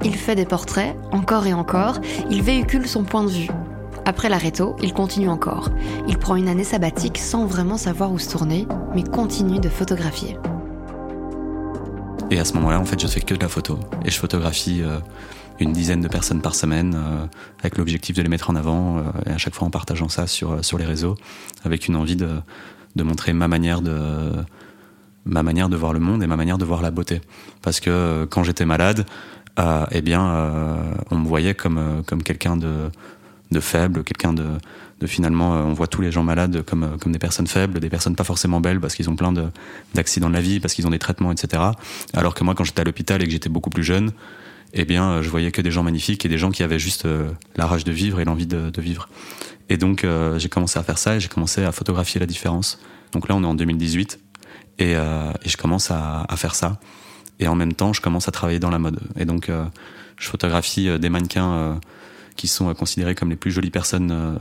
Il 0.05 0.15
fait 0.15 0.35
des 0.35 0.45
portraits, 0.45 0.95
encore 1.11 1.47
et 1.47 1.53
encore, 1.53 1.99
il 2.29 2.41
véhicule 2.41 2.87
son 2.87 3.03
point 3.03 3.23
de 3.23 3.31
vue. 3.31 3.49
Après 4.05 4.29
l'arrêto, 4.29 4.75
il 4.81 4.93
continue 4.93 5.29
encore. 5.29 5.69
Il 6.07 6.17
prend 6.17 6.35
une 6.35 6.47
année 6.47 6.63
sabbatique 6.63 7.17
sans 7.17 7.45
vraiment 7.45 7.77
savoir 7.77 8.11
où 8.11 8.19
se 8.19 8.29
tourner, 8.29 8.67
mais 8.95 9.03
continue 9.03 9.59
de 9.59 9.69
photographier. 9.69 10.37
Et 12.31 12.39
à 12.39 12.45
ce 12.45 12.53
moment-là, 12.53 12.79
en 12.79 12.85
fait, 12.85 12.99
je 12.99 13.07
fais 13.07 13.21
que 13.21 13.33
de 13.33 13.39
la 13.39 13.49
photo. 13.49 13.79
Et 14.05 14.11
je 14.11 14.19
photographie 14.19 14.81
euh, 14.83 14.99
une 15.59 15.73
dizaine 15.73 16.01
de 16.01 16.07
personnes 16.07 16.41
par 16.41 16.55
semaine, 16.55 16.95
euh, 16.95 17.25
avec 17.59 17.77
l'objectif 17.77 18.15
de 18.15 18.21
les 18.21 18.29
mettre 18.29 18.49
en 18.49 18.55
avant, 18.55 18.99
euh, 18.99 19.01
et 19.25 19.31
à 19.31 19.37
chaque 19.37 19.55
fois 19.55 19.67
en 19.67 19.71
partageant 19.71 20.09
ça 20.09 20.27
sur, 20.27 20.63
sur 20.63 20.77
les 20.77 20.85
réseaux, 20.85 21.15
avec 21.63 21.87
une 21.87 21.95
envie 21.95 22.15
de, 22.15 22.29
de 22.95 23.03
montrer 23.03 23.33
ma 23.33 23.47
manière 23.47 23.81
de 23.81 24.31
ma 25.25 25.43
manière 25.43 25.69
de 25.69 25.75
voir 25.75 25.93
le 25.93 25.99
monde 25.99 26.23
et 26.23 26.27
ma 26.27 26.37
manière 26.37 26.57
de 26.57 26.65
voir 26.65 26.81
la 26.81 26.91
beauté. 26.91 27.21
Parce 27.61 27.79
que 27.79 28.25
quand 28.31 28.43
j'étais 28.43 28.65
malade, 28.65 29.05
eh 29.91 30.01
bien, 30.01 30.23
on 31.11 31.17
me 31.17 31.27
voyait 31.27 31.53
comme, 31.53 32.03
comme 32.07 32.23
quelqu'un 32.23 32.55
de, 32.55 32.89
de 33.51 33.59
faible, 33.59 34.03
quelqu'un 34.03 34.33
de, 34.33 34.45
de 34.99 35.07
finalement, 35.07 35.51
on 35.51 35.73
voit 35.73 35.87
tous 35.87 36.01
les 36.01 36.11
gens 36.11 36.23
malades 36.23 36.61
comme, 36.63 36.97
comme 36.99 37.11
des 37.11 37.19
personnes 37.19 37.47
faibles, 37.47 37.79
des 37.79 37.89
personnes 37.89 38.15
pas 38.15 38.23
forcément 38.23 38.61
belles 38.61 38.79
parce 38.79 38.95
qu'ils 38.95 39.09
ont 39.09 39.15
plein 39.15 39.33
d'accidents 39.93 40.27
de, 40.27 40.31
de 40.33 40.37
la 40.37 40.41
vie, 40.41 40.59
parce 40.59 40.73
qu'ils 40.73 40.85
ont 40.85 40.91
des 40.91 40.99
traitements, 40.99 41.31
etc. 41.31 41.63
Alors 42.13 42.35
que 42.35 42.43
moi, 42.43 42.53
quand 42.53 42.63
j'étais 42.63 42.81
à 42.81 42.83
l'hôpital 42.83 43.21
et 43.21 43.25
que 43.25 43.31
j'étais 43.31 43.49
beaucoup 43.49 43.69
plus 43.69 43.83
jeune, 43.83 44.11
eh 44.73 44.85
bien, 44.85 45.09
euh, 45.09 45.23
je 45.23 45.29
voyais 45.29 45.51
que 45.51 45.61
des 45.61 45.71
gens 45.71 45.83
magnifiques 45.83 46.25
et 46.25 46.29
des 46.29 46.37
gens 46.37 46.51
qui 46.51 46.63
avaient 46.63 46.79
juste 46.79 47.05
euh, 47.05 47.31
la 47.55 47.65
rage 47.65 47.83
de 47.83 47.91
vivre 47.91 48.19
et 48.19 48.25
l'envie 48.25 48.45
de, 48.45 48.81
vivre. 48.81 49.09
Et 49.69 49.77
donc, 49.77 50.03
euh, 50.03 50.37
j'ai 50.39 50.49
commencé 50.49 50.77
à 50.79 50.83
faire 50.83 50.97
ça 50.97 51.15
et 51.15 51.19
j'ai 51.19 51.27
commencé 51.27 51.63
à 51.63 51.71
photographier 51.71 52.19
la 52.19 52.25
différence. 52.25 52.79
Donc 53.11 53.27
là, 53.27 53.35
on 53.35 53.43
est 53.43 53.47
en 53.47 53.55
2018 53.55 54.19
et, 54.79 54.93
je 54.93 55.57
commence 55.57 55.91
à, 55.91 56.25
faire 56.37 56.55
ça. 56.55 56.79
Et 57.39 57.47
en 57.47 57.55
même 57.55 57.73
temps, 57.73 57.91
je 57.93 58.01
commence 58.01 58.27
à 58.27 58.31
travailler 58.31 58.59
dans 58.59 58.69
la 58.69 58.79
mode. 58.79 58.99
Et 59.17 59.25
donc, 59.25 59.51
je 60.17 60.29
photographie 60.29 60.97
des 60.99 61.09
mannequins 61.09 61.79
qui 62.39 62.47
sont 62.47 62.73
considérés 62.73 63.15
comme 63.15 63.29
les 63.29 63.35
plus 63.35 63.51
jolies 63.51 63.69
personnes 63.69 64.39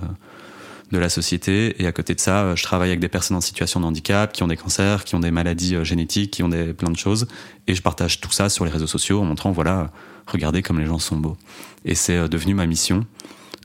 de 0.91 0.99
la 0.99 1.09
société. 1.09 1.83
Et 1.83 1.87
à 1.87 1.93
côté 1.93 2.15
de 2.15 2.21
ça, 2.21 2.55
je 2.55 2.63
travaille 2.63 2.91
avec 2.91 3.01
des 3.01 3.09
personnes 3.09 3.37
en 3.37 3.41
situation 3.41 3.81
de 3.81 3.85
handicap, 3.85 4.33
qui 4.33 4.43
ont 4.43 4.47
des 4.47 4.57
cancers, 4.57 5.05
qui 5.05 5.15
ont 5.17 5.21
des 5.21 5.31
maladies 5.31 5.85
génétiques, 5.85 6.31
qui 6.31 6.43
ont 6.43 6.49
des 6.49 6.73
plein 6.73 6.91
de 6.91 6.97
choses. 6.97 7.27
Et 7.67 7.75
je 7.75 7.83
partage 7.83 8.21
tout 8.21 8.33
ça 8.33 8.49
sur 8.49 8.65
les 8.65 8.71
réseaux 8.71 8.87
sociaux 8.87 9.21
en 9.21 9.25
montrant, 9.25 9.51
voilà, 9.51 9.91
regardez 10.27 10.63
comme 10.63 10.79
les 10.79 10.87
gens 10.87 10.99
sont 10.99 11.17
beaux. 11.17 11.37
Et 11.85 11.95
c'est 11.95 12.17
euh, 12.17 12.29
devenu 12.29 12.55
ma 12.55 12.67
mission. 12.67 13.07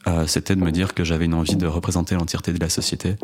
Euh, 0.07 0.27
c'était 0.27 0.55
de 0.55 0.61
me 0.61 0.71
dire 0.71 0.93
que 0.93 1.03
j'avais 1.03 1.25
une 1.25 1.33
envie 1.33 1.55
de 1.55 1.67
représenter 1.67 2.15
l'entièreté 2.15 2.51
de 2.51 2.59
la 2.59 2.69
société. 2.69 3.15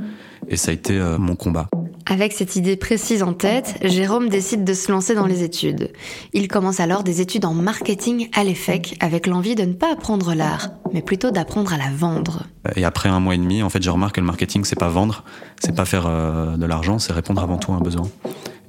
Et 0.48 0.58
ça 0.58 0.72
a 0.72 0.74
été 0.74 0.98
euh, 0.98 1.18
mon 1.18 1.36
combat. 1.36 1.70
Avec 2.06 2.34
cette 2.34 2.56
idée 2.56 2.76
précise 2.76 3.24
en 3.24 3.34
tête, 3.34 3.78
Jérôme 3.84 4.30
décide 4.30 4.64
de 4.64 4.74
se 4.74 4.92
lancer 4.92 5.16
dans 5.16 5.26
les 5.26 5.44
études. 5.44 5.92
Il 6.34 6.48
commence 6.48 6.80
alors 6.80 7.04
des 7.04 7.22
études 7.22 7.46
en 7.46 7.54
marketing 7.54 8.30
à 8.34 8.44
l'EFEC 8.44 8.98
avec 9.00 9.28
l'envie 9.28 9.56
de 9.56 9.64
ne 9.64 9.74
pas 9.74 9.94
apprendre 9.94 10.34
l'art, 10.34 10.70
mais 10.94 11.02
plutôt 11.02 11.32
d'apprendre 11.32 11.74
à 11.74 11.78
la 11.78 11.90
vendre. 11.96 12.44
Et 12.76 12.86
après 12.86 13.10
un 13.10 13.20
mois 13.20 13.36
et 13.36 13.38
demi, 13.38 13.62
en 13.62 13.70
fait, 13.70 13.84
je 13.84 13.90
remarque 13.90 14.16
que 14.16 14.22
le 14.22 14.28
marketing, 14.28 14.64
c'est 14.66 14.80
pas 14.80 14.90
vendre, 14.90 15.24
c'est 15.60 15.76
pas 15.76 15.86
faire 15.86 16.06
de 16.06 16.66
l'argent, 16.66 17.00
c'est 17.00 17.14
répondre 17.14 17.42
avant 17.42 17.58
tout 17.58 17.72
à 17.72 17.76
un 17.76 17.82
besoin. 17.82 18.08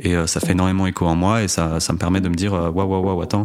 Et 0.00 0.14
ça 0.26 0.40
fait 0.40 0.52
énormément 0.52 0.86
écho 0.86 1.06
en 1.06 1.16
moi 1.16 1.42
et 1.42 1.48
ça, 1.48 1.80
ça 1.80 1.92
me 1.92 1.98
permet 1.98 2.20
de 2.20 2.28
me 2.28 2.34
dire 2.34 2.52
waouh, 2.52 2.88
waouh, 2.88 3.04
waouh, 3.04 3.22
attends, 3.22 3.44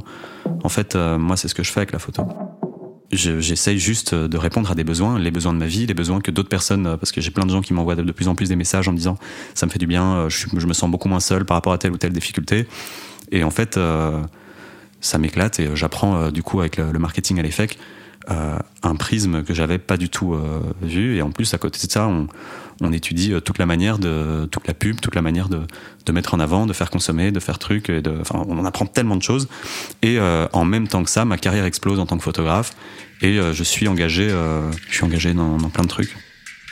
en 0.63 0.69
fait, 0.69 0.95
moi, 0.95 1.37
c'est 1.37 1.47
ce 1.47 1.55
que 1.55 1.63
je 1.63 1.71
fais 1.71 1.79
avec 1.79 1.91
la 1.91 1.99
photo 1.99 2.23
j'essaye 3.11 3.79
juste 3.79 4.13
de 4.15 4.37
répondre 4.37 4.71
à 4.71 4.75
des 4.75 4.83
besoins, 4.83 5.19
les 5.19 5.31
besoins 5.31 5.53
de 5.53 5.59
ma 5.59 5.67
vie, 5.67 5.85
les 5.85 5.93
besoins 5.93 6.21
que 6.21 6.31
d'autres 6.31 6.49
personnes, 6.49 6.97
parce 6.97 7.11
que 7.11 7.21
j'ai 7.21 7.31
plein 7.31 7.45
de 7.45 7.51
gens 7.51 7.61
qui 7.61 7.73
m'envoient 7.73 7.95
de 7.95 8.11
plus 8.11 8.27
en 8.27 8.35
plus 8.35 8.49
des 8.49 8.55
messages 8.55 8.87
en 8.87 8.91
me 8.91 8.97
disant 8.97 9.17
ça 9.53 9.65
me 9.65 9.71
fait 9.71 9.79
du 9.79 9.87
bien, 9.87 10.27
je, 10.29 10.47
me 10.65 10.73
sens 10.73 10.89
beaucoup 10.89 11.07
moins 11.07 11.19
seul 11.19 11.45
par 11.45 11.55
rapport 11.55 11.73
à 11.73 11.77
telle 11.77 11.91
ou 11.91 11.97
telle 11.97 12.13
difficulté. 12.13 12.67
Et 13.31 13.43
en 13.43 13.51
fait, 13.51 13.77
euh, 13.77 14.21
ça 15.01 15.17
m'éclate 15.17 15.59
et 15.59 15.75
j'apprends 15.75 16.15
euh, 16.15 16.31
du 16.31 16.43
coup 16.43 16.59
avec 16.59 16.77
le, 16.77 16.99
marketing 16.99 17.39
à 17.39 17.43
l'EFEC 17.43 17.77
euh, 18.31 18.57
un 18.81 18.95
prisme 18.95 19.43
que 19.43 19.53
j'avais 19.53 19.77
pas 19.77 19.97
du 19.97 20.09
tout 20.09 20.35
vu. 20.81 21.17
Et 21.17 21.21
en 21.21 21.31
plus, 21.31 21.53
à 21.53 21.57
côté 21.57 21.85
de 21.85 21.91
ça, 21.91 22.07
on, 22.07 22.27
on 22.81 22.91
étudie 22.91 23.33
toute 23.43 23.57
la 23.57 23.65
manière 23.65 23.99
de, 23.99 24.45
toute 24.51 24.67
la 24.67 24.73
pub, 24.73 24.99
toute 24.99 25.15
la 25.15 25.21
manière 25.21 25.49
de, 25.49 25.61
de 26.05 26.11
mettre 26.11 26.33
en 26.33 26.39
avant, 26.39 26.65
de 26.65 26.73
faire 26.73 26.89
consommer, 26.89 27.31
de 27.31 27.39
faire 27.39 27.59
trucs. 27.59 27.89
Et 27.89 28.01
enfin, 28.21 28.43
on 28.47 28.57
en 28.57 28.65
apprend 28.65 28.85
tellement 28.85 29.15
de 29.15 29.23
choses. 29.23 29.47
Et 30.01 30.19
en 30.19 30.65
même 30.65 30.87
temps 30.87 31.03
que 31.03 31.09
ça, 31.09 31.25
ma 31.25 31.37
carrière 31.37 31.65
explose 31.65 31.99
en 31.99 32.05
tant 32.05 32.17
que 32.17 32.23
photographe. 32.23 32.73
Et 33.21 33.39
je 33.53 33.63
suis 33.63 33.87
engagé, 33.87 34.29
je 34.29 34.93
suis 34.93 35.05
engagé 35.05 35.33
dans, 35.33 35.57
dans 35.57 35.69
plein 35.69 35.83
de 35.83 35.89
trucs. 35.89 36.15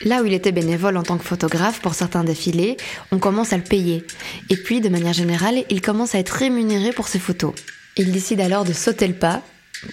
Là 0.05 0.21
où 0.21 0.25
il 0.25 0.33
était 0.33 0.51
bénévole 0.51 0.97
en 0.97 1.03
tant 1.03 1.17
que 1.17 1.23
photographe 1.23 1.79
pour 1.79 1.93
certains 1.93 2.23
défilés, 2.23 2.77
on 3.11 3.19
commence 3.19 3.53
à 3.53 3.57
le 3.57 3.63
payer. 3.63 4.05
Et 4.49 4.57
puis, 4.57 4.81
de 4.81 4.89
manière 4.89 5.13
générale, 5.13 5.63
il 5.69 5.81
commence 5.81 6.13
à 6.15 6.19
être 6.19 6.31
rémunéré 6.31 6.91
pour 6.91 7.07
ses 7.07 7.19
photos. 7.19 7.53
Il 7.95 8.11
décide 8.11 8.41
alors 8.41 8.65
de 8.65 8.73
sauter 8.73 9.07
le 9.07 9.13
pas, 9.13 9.41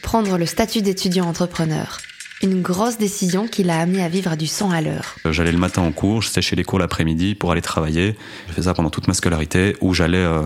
prendre 0.02 0.36
le 0.36 0.46
statut 0.46 0.82
d'étudiant 0.82 1.26
entrepreneur. 1.26 1.98
Une 2.42 2.62
grosse 2.62 2.96
décision 2.96 3.46
qui 3.46 3.64
l'a 3.64 3.78
amené 3.78 4.02
à 4.02 4.08
vivre 4.08 4.34
du 4.34 4.46
100 4.46 4.70
à 4.70 4.80
l'heure. 4.80 5.16
Euh, 5.26 5.32
j'allais 5.32 5.52
le 5.52 5.58
matin 5.58 5.82
en 5.82 5.92
cours, 5.92 6.22
je 6.22 6.28
séchais 6.28 6.56
les 6.56 6.64
cours 6.64 6.78
l'après-midi 6.78 7.34
pour 7.34 7.52
aller 7.52 7.60
travailler. 7.60 8.16
J'ai 8.46 8.54
fait 8.54 8.62
ça 8.62 8.72
pendant 8.72 8.88
toute 8.88 9.08
ma 9.08 9.14
scolarité 9.14 9.76
où 9.82 9.92
j'allais 9.92 10.16
euh, 10.16 10.44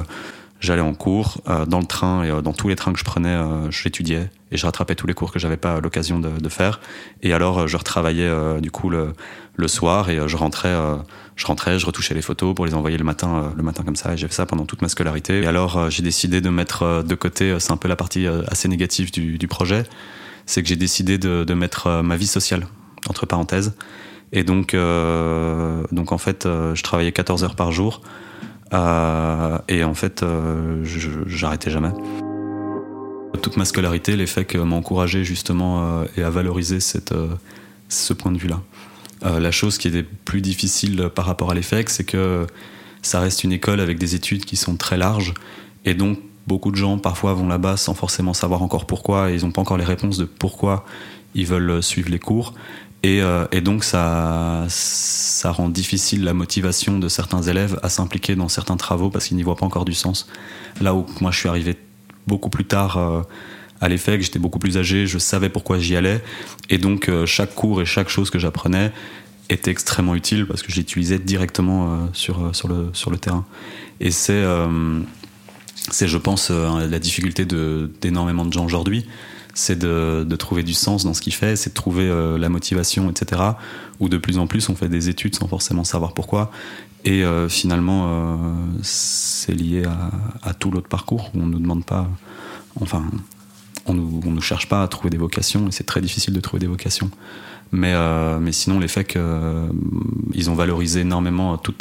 j'allais 0.59 0.83
en 0.83 0.95
cours, 0.95 1.41
euh, 1.49 1.67
dans 1.67 1.79
le 1.79 1.87
train 1.87 2.25
et 2.25 2.43
dans 2.43 2.53
tous 2.53 2.67
les 2.67 2.75
trains 2.75 2.93
que 2.93 2.99
je 2.99 3.05
prenais, 3.05 3.39
j'étudiais 3.71 4.29
et 4.51 4.57
je 4.57 4.67
rattrapais 4.67 4.97
tous 4.97 5.07
les 5.07 5.15
cours 5.15 5.31
que 5.31 5.39
j'avais 5.39 5.57
pas 5.57 5.81
l'occasion 5.81 6.19
de, 6.19 6.49
faire. 6.49 6.81
Et 7.23 7.33
alors 7.33 7.69
je 7.69 7.77
retravaillais 7.77 8.61
du 8.61 8.73
coup 8.73 8.91
le, 8.91 9.15
soir 9.69 10.11
et 10.11 10.19
je 10.27 10.37
rentrais, 10.37 10.75
je 11.37 11.47
rentrais, 11.47 11.79
je 11.79 11.87
retouchais 11.87 12.15
les 12.15 12.23
photos 12.23 12.55
pour 12.57 12.67
les 12.67 12.75
envoyer 12.75 12.97
le 12.97 13.05
matin, 13.05 13.53
le 13.57 13.63
matin 13.63 13.85
comme 13.85 13.97
ça. 13.97 14.15
Et 14.15 14.17
j'ai 14.17 14.27
fait 14.27 14.35
ça 14.35 14.47
pendant 14.47 14.65
toute 14.65 14.83
ma 14.83 14.89
scolarité. 14.89 15.43
Et 15.43 15.47
alors 15.47 15.91
j'ai 15.91 16.03
décidé 16.03 16.41
de 16.41 16.51
mettre 16.51 17.05
de 17.05 17.15
côté, 17.15 17.55
c'est 17.61 17.73
un 17.73 17.77
peu 17.77 17.89
la 17.89 17.97
partie 17.97 18.27
assez 18.49 18.67
négative 18.67 19.13
du 19.13 19.49
projet, 19.49 19.85
c'est 20.47 20.63
que 20.63 20.69
j'ai 20.69 20.77
décidé 20.77 21.19
de, 21.19 21.55
mettre 21.55 22.03
ma 22.03 22.17
vie 22.17 22.27
sociale 22.27 22.67
entre 23.09 23.27
parenthèses. 23.27 23.75
Et 24.33 24.43
donc, 24.45 24.77
donc 25.93 26.13
en 26.13 26.19
fait, 26.19 26.45
je 26.45 26.83
travaillais 26.83 27.13
14 27.13 27.45
heures 27.45 27.57
par 27.57 27.73
jour. 27.73 28.01
Euh, 28.75 29.59
et 29.69 29.85
en 29.85 29.95
fait, 29.95 30.23
euh, 30.23 30.85
j'arrêtais 31.27 31.71
jamais. 31.71 31.91
Toute 33.43 33.57
ma 33.57 33.65
scolarité, 33.65 34.17
les 34.17 34.27
m'ont 34.57 34.77
encouragé 34.77 35.25
justement 35.25 36.01
euh, 36.01 36.05
et 36.17 36.23
à 36.23 36.31
valoriser 36.31 36.79
ce 36.81 38.13
point 38.13 38.33
de 38.33 38.39
vue-là. 38.39 38.61
la 39.23 39.51
chose 39.51 39.79
qui 39.79 39.89
est 39.89 40.03
plus 40.03 40.41
difficile 40.41 41.11
par 41.15 41.27
rapport 41.27 41.51
à 41.51 41.55
l'EFEC, 41.55 41.91
c'est 41.91 42.05
que 42.05 42.47
ça 43.03 43.21
reste 43.21 43.45
une 43.45 43.53
école 43.53 43.81
avec 43.81 43.99
des 43.99 44.15
études 44.15 44.45
qui 44.45 44.57
sont 44.57 44.77
très 44.77 44.97
larges 44.97 45.35
et 45.85 45.95
donc 45.95 46.19
beaucoup 46.47 46.71
de 46.71 46.77
gens 46.77 46.99
parfois 46.99 47.35
vont 47.35 47.49
là-bas 47.49 47.77
sans 47.77 47.95
forcément 47.95 48.35
savoir 48.35 48.63
encore 48.63 48.87
pourquoi 48.87 49.31
et 49.31 49.35
ils 49.37 49.45
n'ont 49.45 49.51
pas 49.51 49.63
encore 49.63 49.79
les 49.79 49.85
réponses 49.85 50.19
de 50.19 50.25
pourquoi 50.25 50.85
ils 51.35 51.47
veulent 51.47 51.83
suivre 51.83 52.11
les 52.11 52.19
cours 52.19 52.55
euh, 53.05 53.47
et, 53.53 53.61
donc 53.61 53.85
ça, 53.85 54.65
ça 54.69 55.51
rend 55.51 55.69
difficile 55.69 56.25
la 56.25 56.33
motivation 56.33 56.99
de 56.99 57.09
certains 57.09 57.43
élèves 57.43 57.79
à 57.83 57.89
s'impliquer 57.89 58.35
dans 58.35 58.49
certains 58.49 58.77
travaux 58.77 59.11
parce 59.11 59.27
qu'ils 59.27 59.37
n'y 59.37 59.43
voient 59.43 59.57
pas 59.57 59.67
encore 59.67 59.85
du 59.85 59.95
sens. 59.95 60.29
Là 60.81 60.95
où 60.95 61.07
moi 61.21 61.31
je 61.31 61.39
suis 61.39 61.49
arrivé 61.49 61.77
beaucoup 62.27 62.49
plus 62.49 62.65
tard 62.65 62.97
euh, 62.97 63.23
à 63.81 63.89
l'EFEC, 63.89 64.23
j'étais 64.23 64.39
beaucoup 64.39 64.59
plus 64.59 64.79
âgé, 64.79 65.07
je 65.07 65.19
savais 65.19 65.51
pourquoi 65.51 65.79
j'y 65.79 65.97
allais. 65.97 66.23
Et 66.71 66.79
donc 66.79 67.09
euh, 67.09 67.27
chaque 67.27 67.55
cours 67.55 67.83
et 67.83 67.87
chaque 67.87 68.09
chose 68.09 68.31
que 68.31 68.39
j'apprenais 68.39 68.93
était 69.51 69.71
extrêmement 69.71 70.15
utile 70.15 70.47
parce 70.47 70.63
que 70.63 70.73
je 70.73 70.77
l'utilisais 70.77 71.19
directement 71.19 72.09
sur, 72.15 72.57
sur, 72.57 72.67
le, 72.67 72.89
sur 72.95 73.11
le 73.11 73.19
terrain. 73.19 73.45
Et 74.01 74.11
c'est, 74.11 74.43
c'est 75.91 76.09
je 76.09 76.19
pense, 76.19 76.51
la 76.51 76.99
difficulté 76.99 77.47
d'énormément 78.01 78.45
de 78.45 78.53
gens 78.53 78.65
aujourd'hui 78.65 79.07
c'est 79.55 79.79
de, 79.79 80.37
trouver 80.37 80.63
du 80.63 80.75
sens 80.75 81.05
dans 81.05 81.15
ce 81.15 81.23
qu'il 81.23 81.33
fait, 81.33 81.57
c'est 81.57 81.71
de 81.71 81.75
trouver 81.75 82.09
euh, 82.09 82.37
la 82.37 82.49
motivation, 82.49 83.11
etc. 83.11 83.41
Ou 84.01 84.09
de 84.09 84.19
plus 84.19 84.39
en 84.39 84.47
plus, 84.47 84.69
on 84.69 84.75
fait 84.75 84.89
des 84.89 85.09
études 85.09 85.35
sans 85.37 85.47
forcément 85.47 85.85
savoir 85.85 86.13
pourquoi. 86.13 86.51
Et 87.05 87.25
euh, 87.25 87.49
finalement, 87.49 88.07
euh, 88.09 88.37
c'est 88.83 89.55
lié 89.55 89.85
à, 90.43 90.55
tout 90.55 90.71
l'autre 90.71 90.89
parcours. 90.89 91.31
On 91.35 91.47
nous 91.47 91.61
demande 91.61 91.85
pas, 91.85 92.09
enfin, 92.81 93.05
on 93.87 93.95
nous, 93.95 94.21
on 94.27 94.31
nous 94.31 94.41
cherche 94.41 94.69
pas 94.69 94.83
à 94.83 94.89
trouver 94.89 95.11
des 95.11 95.19
vocations, 95.19 95.69
et 95.69 95.73
c'est 95.73 95.85
très 95.85 96.01
difficile 96.01 96.35
de 96.35 96.41
trouver 96.41 96.61
des 96.61 96.67
vocations. 96.67 97.11
Mais, 97.73 97.95
mais 98.41 98.53
sinon, 98.53 98.79
les 98.79 98.87
faits 98.87 99.19
ils 100.33 100.49
ont 100.49 100.55
valorisé 100.55 101.01
énormément 101.01 101.59
tout, 101.59 101.75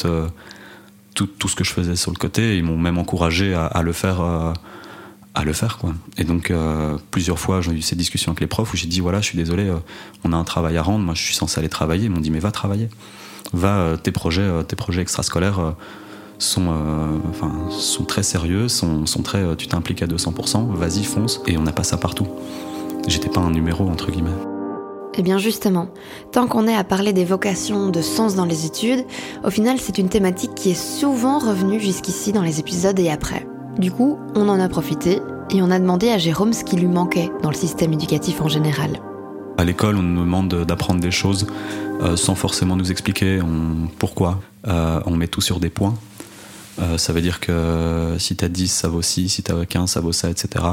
tout, 1.14 1.28
tout, 1.28 1.48
ce 1.48 1.56
que 1.56 1.64
je 1.64 1.72
faisais 1.72 1.96
sur 1.96 2.12
le 2.12 2.18
côté. 2.18 2.58
Ils 2.58 2.64
m'ont 2.64 2.78
même 2.78 2.98
encouragé 2.98 3.54
à, 3.54 3.82
le 3.82 3.94
faire 3.94 4.22
à 5.36 5.44
le 5.44 5.54
faire 5.54 5.78
quoi. 5.78 5.94
Et 6.18 6.24
donc 6.24 6.52
euh, 6.52 6.98
plusieurs 7.12 7.40
fois 7.40 7.62
j'ai 7.62 7.72
eu 7.72 7.82
ces 7.82 7.96
discussions 7.96 8.32
avec 8.32 8.42
les 8.42 8.48
profs 8.48 8.74
où 8.74 8.78
j'ai 8.78 8.88
dit 8.88 9.00
voilà 9.00 9.20
je 9.20 9.26
suis 9.26 9.38
désolé 9.38 9.68
euh, 9.68 9.78
on 10.24 10.32
a 10.32 10.36
un 10.36 10.44
travail 10.44 10.78
à 10.78 10.84
rendre 10.84 11.04
moi 11.04 11.16
je 11.16 11.24
suis 11.24 11.34
censé 11.34 11.60
aller 11.60 11.70
travailler 11.70 12.06
ils 12.06 12.12
m'ont 12.12 12.22
dit 12.22 12.30
mais 12.30 12.40
va 12.40 12.52
travailler 12.52 12.90
va 13.52 13.78
euh, 13.78 13.98
tes 13.98 14.12
projets 14.12 14.48
tes 14.68 14.76
projets 14.76 15.02
extrascolaires 15.02 15.74
sont 16.38 16.74
enfin 17.30 17.70
sont 17.72 18.06
très 18.06 18.24
sérieux 18.24 18.68
sont, 18.68 19.06
sont 19.06 19.24
très 19.24 19.56
tu 19.56 19.68
t'impliques 19.68 20.02
à 20.02 20.08
200% 20.08 20.74
vas-y 20.76 21.04
fonce 21.04 21.42
et 21.48 21.58
on 21.58 21.64
n'a 21.64 21.72
pas 21.72 21.84
ça 21.84 21.98
partout 21.98 22.28
j'étais 23.08 23.30
pas 23.30 23.42
un 23.42 23.52
numéro 23.52 23.90
entre 23.90 24.12
guillemets 24.12 24.53
eh 25.16 25.22
bien 25.22 25.38
justement, 25.38 25.88
tant 26.32 26.48
qu'on 26.48 26.68
est 26.68 26.76
à 26.76 26.84
parler 26.84 27.14
des 27.14 27.26
vocations 27.26 27.90
de 27.90 28.02
sens 28.02 28.36
dans 28.36 28.46
les 28.46 28.66
études, 28.66 29.06
au 29.44 29.50
final 29.50 29.78
c'est 29.80 29.98
une 29.98 30.10
thématique 30.10 30.56
qui 30.56 30.72
est 30.72 31.00
souvent 31.00 31.40
revenue 31.40 31.80
jusqu'ici 31.80 32.32
dans 32.32 32.42
les 32.42 32.60
épisodes 32.60 33.00
et 33.00 33.10
après. 33.10 33.48
Du 33.78 33.92
coup, 33.92 34.18
on 34.36 34.50
en 34.50 34.60
a 34.60 34.70
profité 34.70 35.20
et 35.50 35.62
on 35.62 35.72
a 35.72 35.80
demandé 35.80 36.10
à 36.10 36.18
Jérôme 36.18 36.54
ce 36.54 36.64
qui 36.64 36.76
lui 36.76 36.88
manquait 36.88 37.32
dans 37.42 37.50
le 37.50 37.56
système 37.56 37.94
éducatif 37.94 38.42
en 38.42 38.48
général. 38.48 39.00
À 39.58 39.64
l'école, 39.64 39.98
on 39.98 40.02
nous 40.02 40.22
demande 40.22 40.66
d'apprendre 40.66 41.00
des 41.00 41.12
choses 41.12 41.48
euh, 42.02 42.16
sans 42.16 42.36
forcément 42.36 42.76
nous 42.76 42.92
expliquer 42.92 43.40
pourquoi. 44.00 44.40
Euh, 44.68 45.00
on 45.06 45.16
met 45.16 45.28
tout 45.28 45.42
sur 45.42 45.60
des 45.60 45.70
points. 45.70 45.94
Euh, 46.80 46.98
ça 46.98 47.14
veut 47.14 47.22
dire 47.22 47.40
que 47.40 48.16
si 48.18 48.36
t'as 48.36 48.48
10, 48.48 48.68
ça 48.68 48.88
vaut 48.88 49.02
6, 49.02 49.30
si 49.30 49.44
t'as 49.44 49.66
15, 49.66 49.92
ça 49.92 50.00
vaut 50.00 50.12
ça, 50.12 50.30
etc. 50.30 50.66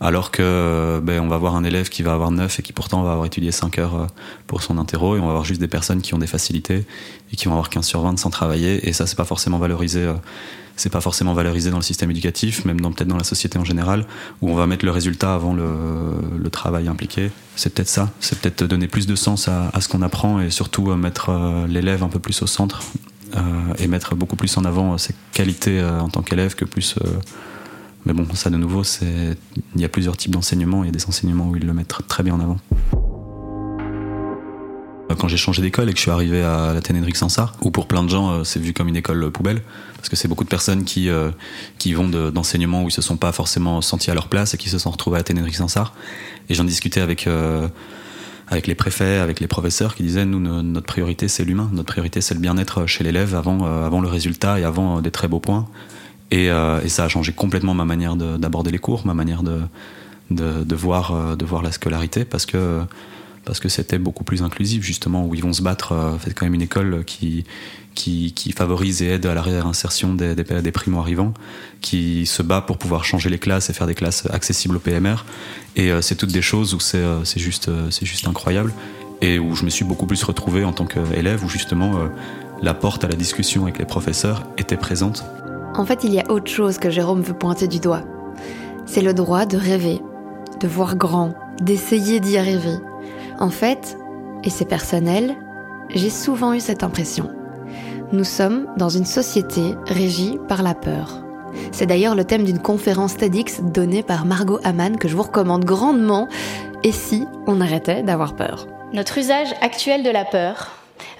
Alors 0.00 0.30
que 0.30 1.00
ben, 1.02 1.20
on 1.20 1.28
va 1.28 1.36
avoir 1.36 1.56
un 1.56 1.64
élève 1.64 1.88
qui 1.88 2.02
va 2.02 2.12
avoir 2.12 2.30
9 2.30 2.60
et 2.60 2.62
qui 2.62 2.72
pourtant 2.72 3.02
va 3.02 3.12
avoir 3.12 3.26
étudié 3.26 3.50
5 3.50 3.78
heures 3.78 4.06
pour 4.46 4.62
son 4.62 4.78
interro, 4.78 5.16
et 5.16 5.20
on 5.20 5.24
va 5.24 5.30
avoir 5.30 5.44
juste 5.44 5.60
des 5.60 5.68
personnes 5.68 6.02
qui 6.02 6.14
ont 6.14 6.18
des 6.18 6.26
facilités 6.26 6.86
et 7.32 7.36
qui 7.36 7.46
vont 7.46 7.52
avoir 7.52 7.68
15 7.68 7.84
sur 7.84 8.00
20 8.00 8.18
sans 8.18 8.30
travailler, 8.30 8.88
et 8.88 8.92
ça, 8.92 9.06
c'est 9.06 9.16
pas 9.16 9.24
forcément 9.24 9.58
valorisé 9.58 10.08
c'est 10.80 10.90
pas 10.90 11.00
forcément 11.00 11.34
valorisé 11.34 11.70
dans 11.70 11.76
le 11.76 11.82
système 11.82 12.10
éducatif, 12.10 12.64
même 12.64 12.80
peut-être 12.80 13.06
dans 13.06 13.18
la 13.18 13.24
société 13.24 13.58
en 13.58 13.64
général, 13.64 14.06
où 14.40 14.50
on 14.50 14.54
va 14.54 14.66
mettre 14.66 14.84
le 14.84 14.90
résultat 14.90 15.34
avant 15.34 15.54
le, 15.54 16.50
travail 16.50 16.88
impliqué. 16.88 17.30
C'est 17.54 17.72
peut-être 17.72 17.88
ça, 17.88 18.10
c'est 18.18 18.40
peut-être 18.40 18.64
donner 18.64 18.88
plus 18.88 19.06
de 19.06 19.14
sens 19.14 19.46
à, 19.46 19.80
ce 19.80 19.88
qu'on 19.88 20.02
apprend 20.02 20.40
et 20.40 20.50
surtout 20.50 20.90
euh, 20.90 20.96
mettre 20.96 21.28
euh, 21.28 21.66
l'élève 21.68 22.02
un 22.02 22.08
peu 22.08 22.18
plus 22.18 22.42
au 22.42 22.46
centre 22.48 22.82
euh, 22.82 23.09
et 23.78 23.86
mettre 23.86 24.14
beaucoup 24.14 24.36
plus 24.36 24.56
en 24.56 24.64
avant 24.64 24.98
ses 24.98 25.14
qualités 25.32 25.82
en 25.82 26.08
tant 26.08 26.22
qu'élève 26.22 26.54
que 26.54 26.64
plus. 26.64 26.96
mais 28.04 28.12
bon, 28.12 28.26
ça 28.34 28.50
de 28.50 28.56
nouveau, 28.56 28.82
il 29.02 29.80
y 29.80 29.84
a 29.84 29.88
plusieurs 29.88 30.16
types 30.16 30.32
d'enseignements. 30.32 30.84
Il 30.84 30.86
y 30.86 30.90
a 30.90 30.92
des 30.92 31.06
enseignements 31.06 31.48
où 31.48 31.56
ils 31.56 31.66
le 31.66 31.72
mettent 31.72 31.94
très 32.08 32.22
bien 32.22 32.34
en 32.34 32.40
avant. 32.40 32.58
Quand 35.18 35.28
j'ai 35.28 35.36
changé 35.36 35.60
d'école 35.60 35.88
et 35.88 35.92
que 35.92 35.98
je 35.98 36.02
suis 36.02 36.10
arrivé 36.10 36.42
à 36.42 36.72
la 36.72 36.80
Ténédrique 36.80 37.16
Sansart, 37.16 37.56
où 37.62 37.70
pour 37.70 37.86
plein 37.86 38.04
de 38.04 38.08
gens 38.08 38.30
euh, 38.30 38.44
c'est 38.44 38.60
vu 38.60 38.72
comme 38.72 38.88
une 38.88 38.96
école 38.96 39.30
poubelle, 39.30 39.62
parce 39.96 40.08
que 40.08 40.16
c'est 40.16 40.28
beaucoup 40.28 40.44
de 40.44 40.48
personnes 40.48 40.84
qui, 40.84 41.08
euh, 41.08 41.30
qui 41.78 41.92
vont 41.94 42.08
d'enseignements 42.08 42.84
où 42.84 42.88
ils 42.88 42.92
se 42.92 43.02
sont 43.02 43.16
pas 43.16 43.32
forcément 43.32 43.80
sentis 43.80 44.10
à 44.10 44.14
leur 44.14 44.28
place 44.28 44.54
et 44.54 44.56
qui 44.56 44.68
se 44.68 44.78
sont 44.78 44.90
retrouvés 44.90 45.18
à 45.18 45.22
Ténédrique 45.22 45.56
Sansart. 45.56 45.94
Et 46.48 46.54
j'en 46.54 46.64
discutais 46.64 47.00
avec, 47.00 47.26
euh, 47.26 47.68
avec 48.50 48.66
les 48.66 48.74
préfets, 48.74 49.18
avec 49.18 49.40
les 49.40 49.46
professeurs 49.46 49.94
qui 49.94 50.02
disaient 50.02 50.26
nous, 50.26 50.40
notre 50.40 50.86
priorité 50.86 51.28
c'est 51.28 51.44
l'humain, 51.44 51.70
notre 51.72 51.86
priorité 51.86 52.20
c'est 52.20 52.34
le 52.34 52.40
bien-être 52.40 52.86
chez 52.86 53.04
l'élève 53.04 53.34
avant, 53.34 53.64
avant 53.64 54.00
le 54.00 54.08
résultat 54.08 54.58
et 54.58 54.64
avant 54.64 55.00
des 55.00 55.10
très 55.10 55.28
beaux 55.28 55.40
points. 55.40 55.66
Et, 56.32 56.48
ça 56.88 57.04
a 57.04 57.08
changé 57.08 57.32
complètement 57.32 57.74
ma 57.74 57.84
manière 57.84 58.16
d'aborder 58.16 58.70
les 58.70 58.78
cours, 58.78 59.06
ma 59.06 59.14
manière 59.14 59.42
de, 59.42 60.74
voir, 60.74 61.36
de 61.36 61.44
voir 61.44 61.62
la 61.62 61.72
scolarité, 61.72 62.24
parce 62.24 62.46
que 62.46 62.80
parce 63.44 63.60
que 63.60 63.68
c'était 63.68 63.98
beaucoup 63.98 64.24
plus 64.24 64.42
inclusif 64.42 64.82
justement 64.82 65.26
où 65.26 65.34
ils 65.34 65.42
vont 65.42 65.52
se 65.52 65.62
battre. 65.62 65.92
Euh, 65.92 66.12
c'est 66.22 66.34
quand 66.34 66.46
même 66.46 66.54
une 66.54 66.62
école 66.62 67.04
qui, 67.04 67.44
qui, 67.94 68.52
favorise 68.56 69.02
et 69.02 69.08
aide 69.08 69.26
à 69.26 69.34
la 69.34 69.42
réinsertion 69.42 70.14
des, 70.14 70.34
des, 70.34 70.44
des 70.62 70.72
primo-arrivants, 70.72 71.34
qui 71.80 72.26
se 72.26 72.42
bat 72.42 72.60
pour 72.60 72.78
pouvoir 72.78 73.04
changer 73.04 73.30
les 73.30 73.38
classes 73.38 73.70
et 73.70 73.72
faire 73.72 73.86
des 73.86 73.94
classes 73.94 74.26
accessibles 74.30 74.76
au 74.76 74.80
PMR. 74.80 75.24
Et 75.76 75.90
euh, 75.90 76.00
c'est 76.00 76.14
toutes 76.14 76.32
des 76.32 76.42
choses 76.42 76.74
où 76.74 76.80
c'est 76.80 76.98
euh, 76.98 77.24
juste, 77.36 77.70
c'est 77.90 78.06
juste 78.06 78.26
incroyable 78.26 78.72
et 79.22 79.38
où 79.38 79.54
je 79.54 79.64
me 79.64 79.70
suis 79.70 79.84
beaucoup 79.84 80.06
plus 80.06 80.22
retrouvé 80.24 80.64
en 80.64 80.72
tant 80.72 80.86
qu'élève 80.86 81.44
où 81.44 81.48
justement 81.48 82.08
la 82.62 82.72
porte 82.72 83.04
à 83.04 83.08
la 83.08 83.16
discussion 83.16 83.64
avec 83.64 83.78
les 83.78 83.84
professeurs 83.84 84.44
était 84.56 84.78
présente 84.78 85.26
En 85.74 85.84
fait, 85.84 86.04
il 86.04 86.14
y 86.14 86.20
a 86.20 86.30
autre 86.30 86.50
chose 86.50 86.78
que 86.78 86.88
Jérôme 86.88 87.20
veut 87.20 87.34
pointer 87.34 87.68
du 87.68 87.80
doigt. 87.80 88.02
C'est 88.86 89.02
le 89.02 89.12
droit 89.12 89.44
de 89.44 89.58
rêver, 89.58 90.00
de 90.58 90.68
voir 90.68 90.96
grand, 90.96 91.34
d'essayer 91.60 92.18
d'y 92.18 92.38
arriver. 92.38 92.78
En 93.40 93.48
fait, 93.48 93.96
et 94.44 94.50
c'est 94.50 94.66
personnel, 94.66 95.34
j'ai 95.88 96.10
souvent 96.10 96.52
eu 96.52 96.60
cette 96.60 96.82
impression. 96.82 97.30
Nous 98.12 98.24
sommes 98.24 98.66
dans 98.76 98.90
une 98.90 99.06
société 99.06 99.74
régie 99.86 100.38
par 100.46 100.62
la 100.62 100.74
peur. 100.74 101.24
C'est 101.72 101.86
d'ailleurs 101.86 102.14
le 102.14 102.24
thème 102.24 102.44
d'une 102.44 102.60
conférence 102.60 103.16
TEDx 103.16 103.62
donnée 103.62 104.02
par 104.02 104.26
Margot 104.26 104.60
Hamann 104.62 104.98
que 104.98 105.08
je 105.08 105.16
vous 105.16 105.22
recommande 105.22 105.64
grandement. 105.64 106.28
Et 106.84 106.92
si 106.92 107.24
on 107.46 107.62
arrêtait 107.62 108.02
d'avoir 108.02 108.36
peur? 108.36 108.66
Notre 108.92 109.16
usage 109.16 109.54
actuel 109.62 110.02
de 110.02 110.10
la 110.10 110.26
peur 110.26 110.72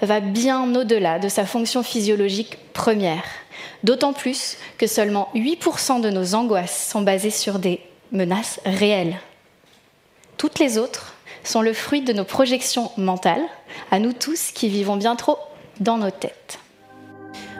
va 0.03 0.19
bien 0.19 0.75
au-delà 0.75 1.17
de 1.17 1.27
sa 1.27 1.45
fonction 1.45 1.81
physiologique 1.81 2.59
première. 2.73 3.23
D'autant 3.83 4.13
plus 4.13 4.57
que 4.77 4.85
seulement 4.85 5.29
8% 5.33 6.01
de 6.01 6.11
nos 6.11 6.35
angoisses 6.35 6.87
sont 6.91 7.01
basées 7.01 7.31
sur 7.31 7.57
des 7.57 7.81
menaces 8.11 8.59
réelles. 8.63 9.17
Toutes 10.37 10.59
les 10.59 10.77
autres 10.77 11.10
sont 11.43 11.61
le 11.61 11.73
fruit 11.73 12.01
de 12.01 12.13
nos 12.13 12.23
projections 12.23 12.91
mentales, 12.97 13.43
à 13.91 13.99
nous 13.99 14.13
tous 14.13 14.51
qui 14.51 14.69
vivons 14.69 14.97
bien 14.97 15.15
trop 15.15 15.37
dans 15.79 15.97
nos 15.97 16.11
têtes. 16.11 16.59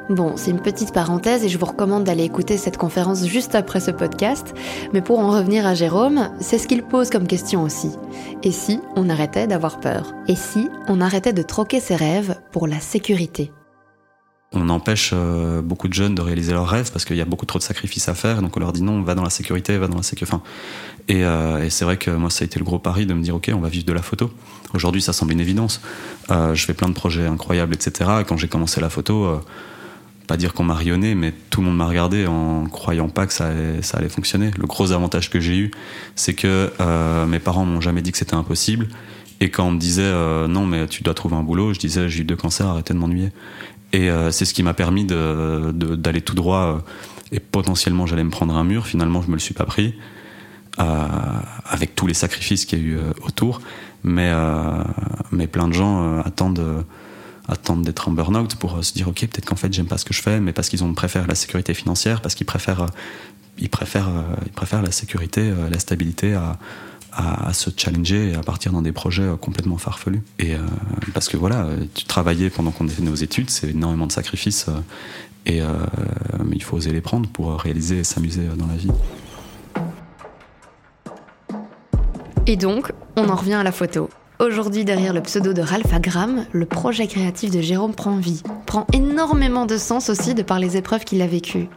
Bon, 0.10 0.34
c'est 0.36 0.52
une 0.52 0.62
petite 0.62 0.94
parenthèse 0.94 1.46
et 1.46 1.50
je 1.50 1.58
vous 1.58 1.66
recommande 1.66 2.04
d'aller 2.04 2.26
écouter 2.26 2.58
cette 2.58 2.76
conférence 2.76 3.26
juste 3.26 3.56
après 3.56 3.80
ce 3.80 3.92
podcast. 3.92 4.54
Mais 4.92 5.02
pour 5.02 5.20
en 5.20 5.30
revenir 5.30 5.66
à 5.66 5.74
Jérôme, 5.74 6.32
c'est 6.42 6.58
ce 6.58 6.68
qu'il 6.68 6.84
pose 6.84 7.10
comme 7.10 7.28
question 7.28 7.64
aussi. 7.64 7.92
Et 8.44 8.52
si 8.52 8.82
on 8.96 9.10
arrêtait 9.10 9.48
d'avoir 9.48 9.80
peur? 9.80 10.14
Et 10.28 10.36
si 10.36 10.68
on 10.88 11.00
arrêtait 11.00 11.34
de 11.34 11.44
troquer 11.44 11.80
ses 11.80 11.96
rêves 11.96 12.36
pour 12.52 12.68
la 12.68 12.80
sécurité? 12.80 13.52
On 14.54 14.68
empêche 14.70 15.12
euh, 15.14 15.62
beaucoup 15.62 15.88
de 15.88 15.94
jeunes 15.94 16.14
de 16.14 16.22
réaliser 16.22 16.52
leurs 16.52 16.68
rêves 16.68 16.92
parce 16.92 17.06
qu'il 17.06 17.16
y 17.16 17.22
a 17.22 17.26
beaucoup 17.26 17.46
trop 17.46 17.60
de 17.60 17.64
sacrifices 17.64 18.10
à 18.10 18.14
faire. 18.14 18.42
Donc 18.42 18.58
on 18.58 18.60
leur 18.60 18.74
dit 18.74 18.84
non, 18.84 19.02
va 19.02 19.16
dans 19.16 19.24
la 19.24 19.30
sécurité, 19.30 19.78
va 19.78 19.88
dans 19.88 19.98
la 19.98 20.04
sécurité. 20.04 20.36
Enfin, 20.36 20.44
et, 21.08 21.24
euh, 21.24 21.64
et 21.64 21.70
c'est 21.70 21.86
vrai 21.86 21.98
que 21.98 22.12
moi, 22.12 22.30
ça 22.30 22.44
a 22.44 22.46
été 22.46 22.60
le 22.60 22.66
gros 22.66 22.80
pari 22.80 23.06
de 23.06 23.14
me 23.14 23.22
dire 23.22 23.36
ok, 23.36 23.50
on 23.54 23.60
va 23.60 23.70
vivre 23.70 23.86
de 23.86 23.94
la 23.94 24.02
photo. 24.02 24.32
Aujourd'hui, 24.74 25.02
ça 25.02 25.14
semble 25.14 25.32
une 25.34 25.40
évidence. 25.40 25.82
Euh, 26.30 26.54
je 26.54 26.66
fais 26.66 26.74
plein 26.74 26.90
de 26.90 26.94
projets 26.94 27.26
incroyables, 27.28 27.74
etc. 27.74 28.10
Et 28.22 28.24
quand 28.26 28.38
j'ai 28.38 28.48
commencé 28.48 28.82
la 28.82 28.90
photo, 28.90 29.26
euh, 29.26 29.40
pas 30.28 30.38
dire 30.38 30.54
qu'on 30.54 30.64
m'a 30.64 30.76
rayonné, 30.76 31.16
mais 31.16 31.34
tout 31.50 31.62
le 31.62 31.68
monde 31.68 31.78
m'a 31.78 31.88
regardé 31.88 32.26
en 32.26 32.66
croyant 32.66 33.10
pas 33.10 33.28
que 33.28 33.34
ça 33.34 33.48
allait, 33.48 33.82
ça 33.82 33.98
allait 33.98 34.10
fonctionner. 34.10 34.52
Le 34.58 34.68
gros 34.68 34.92
avantage 34.92 35.30
que 35.30 35.40
j'ai 35.40 35.58
eu, 35.58 35.72
c'est 36.16 36.34
que 36.34 36.72
euh, 36.80 37.26
mes 37.26 37.40
parents 37.40 37.66
m'ont 37.66 37.82
jamais 37.82 38.02
dit 38.02 38.12
que 38.12 38.18
c'était 38.18 38.36
impossible. 38.36 38.88
Et 39.42 39.50
quand 39.50 39.68
on 39.68 39.72
me 39.72 39.80
disait 39.80 40.04
euh, 40.04 40.48
non, 40.48 40.66
mais 40.68 40.88
tu 40.88 41.02
dois 41.04 41.16
trouver 41.16 41.36
un 41.36 41.42
boulot, 41.42 41.74
je 41.74 41.80
disais 41.80 42.08
j'ai 42.08 42.22
eu 42.22 42.24
deux 42.24 42.36
cancers, 42.36 42.68
arrêtez 42.68 42.94
de 42.94 43.00
m'ennuyer. 43.00 43.30
Et 43.94 44.10
euh, 44.10 44.32
c'est 44.32 44.46
ce 44.46 44.54
qui 44.54 44.64
m'a 44.64 44.74
permis 44.74 45.06
d'aller 45.06 46.22
tout 46.22 46.36
droit. 46.36 46.78
euh, 46.78 46.80
et 47.34 47.40
potentiellement 47.40 48.06
j'allais 48.06 48.26
me 48.26 48.30
prendre 48.30 48.54
un 48.56 48.64
mur. 48.66 48.86
Finalement, 48.88 49.22
je 49.22 49.28
me 49.28 49.34
le 49.34 49.40
suis 49.40 49.54
pas 49.54 49.66
pris. 49.66 49.96
euh, 50.80 51.08
avec 51.66 51.96
tous 51.96 52.08
les 52.08 52.14
sacrifices 52.14 52.66
qu'il 52.66 52.80
y 52.80 52.82
a 52.82 52.86
eu 52.86 53.00
autour. 53.24 53.62
Mais, 54.04 54.32
mais 55.32 55.46
plein 55.46 55.68
de 55.68 55.74
gens 55.74 56.20
attendent, 56.22 56.86
attendent 57.48 57.84
d'être 57.84 58.10
en 58.10 58.12
burn-out 58.12 58.56
pour 58.56 58.84
se 58.84 58.94
dire 58.94 59.08
ok, 59.10 59.20
peut-être 59.20 59.46
qu'en 59.46 59.56
fait 59.56 59.72
j'aime 59.72 59.86
pas 59.86 60.00
ce 60.00 60.06
que 60.06 60.14
je 60.14 60.22
fais, 60.22 60.40
mais 60.40 60.54
parce 60.54 60.70
qu'ils 60.70 60.84
ont 60.84 60.94
préfèrent 60.94 61.28
la 61.28 61.36
sécurité 61.36 61.74
financière, 61.76 62.22
parce 62.22 62.34
qu'ils 62.34 62.48
préfèrent, 62.48 62.88
ils 63.60 63.70
préfèrent, 63.70 64.10
ils 64.46 64.52
préfèrent 64.52 64.82
la 64.82 64.92
sécurité, 64.92 65.54
la 65.70 65.78
stabilité 65.78 66.34
à, 66.34 66.58
à, 67.12 67.54
se 67.54 67.70
challenger 67.76 68.32
et 68.32 68.36
à 68.36 68.42
partir 68.42 68.72
dans 68.72 68.82
des 68.82 68.92
projets 68.92 69.24
euh, 69.24 69.36
complètement 69.36 69.78
farfelus. 69.78 70.24
Et 70.40 70.56
euh, 70.56 70.60
parce 71.14 71.28
que 71.28 71.38
voilà, 71.38 71.68
tu 71.94 72.06
travaillais 72.06 72.50
pendant 72.50 72.72
qu'on 72.72 72.88
fait 72.88 73.02
nos 73.02 73.16
études, 73.16 73.50
c'est 73.50 73.70
énormément 73.70 74.08
de 74.08 74.12
sacrifices. 74.12 74.68
euh, 74.70 74.80
et 75.48 75.62
il 76.54 76.64
faut 76.64 76.78
oser 76.78 76.92
les 76.92 77.02
prendre 77.02 77.28
pour 77.28 77.60
réaliser 77.60 78.00
et 78.00 78.04
s'amuser 78.04 78.44
dans 78.56 78.68
la 78.68 78.76
vie. 78.76 78.92
Et 82.46 82.58
donc, 82.58 82.92
on 83.16 83.28
en 83.28 83.36
revient 83.36 83.56
à 83.56 83.64
la 83.64 83.72
photo. 83.72 84.10
Aujourd'hui, 84.42 84.86
derrière 84.86 85.14
le 85.14 85.22
pseudo 85.22 85.54
de 85.54 85.62
Ralphagram, 85.62 86.46
le 86.52 86.66
projet 86.66 87.06
créatif 87.06 87.52
de 87.52 87.62
Jérôme 87.62 87.94
prend 87.94 88.16
vie, 88.18 88.42
prend 88.66 88.88
énormément 88.92 89.68
de 89.68 89.78
sens 89.78 90.10
aussi 90.10 90.34
de 90.34 90.42
par 90.42 90.60
les 90.60 90.78
épreuves 90.78 91.04
qu'il 91.04 91.22
a 91.22 91.28
vécues. 91.28 91.70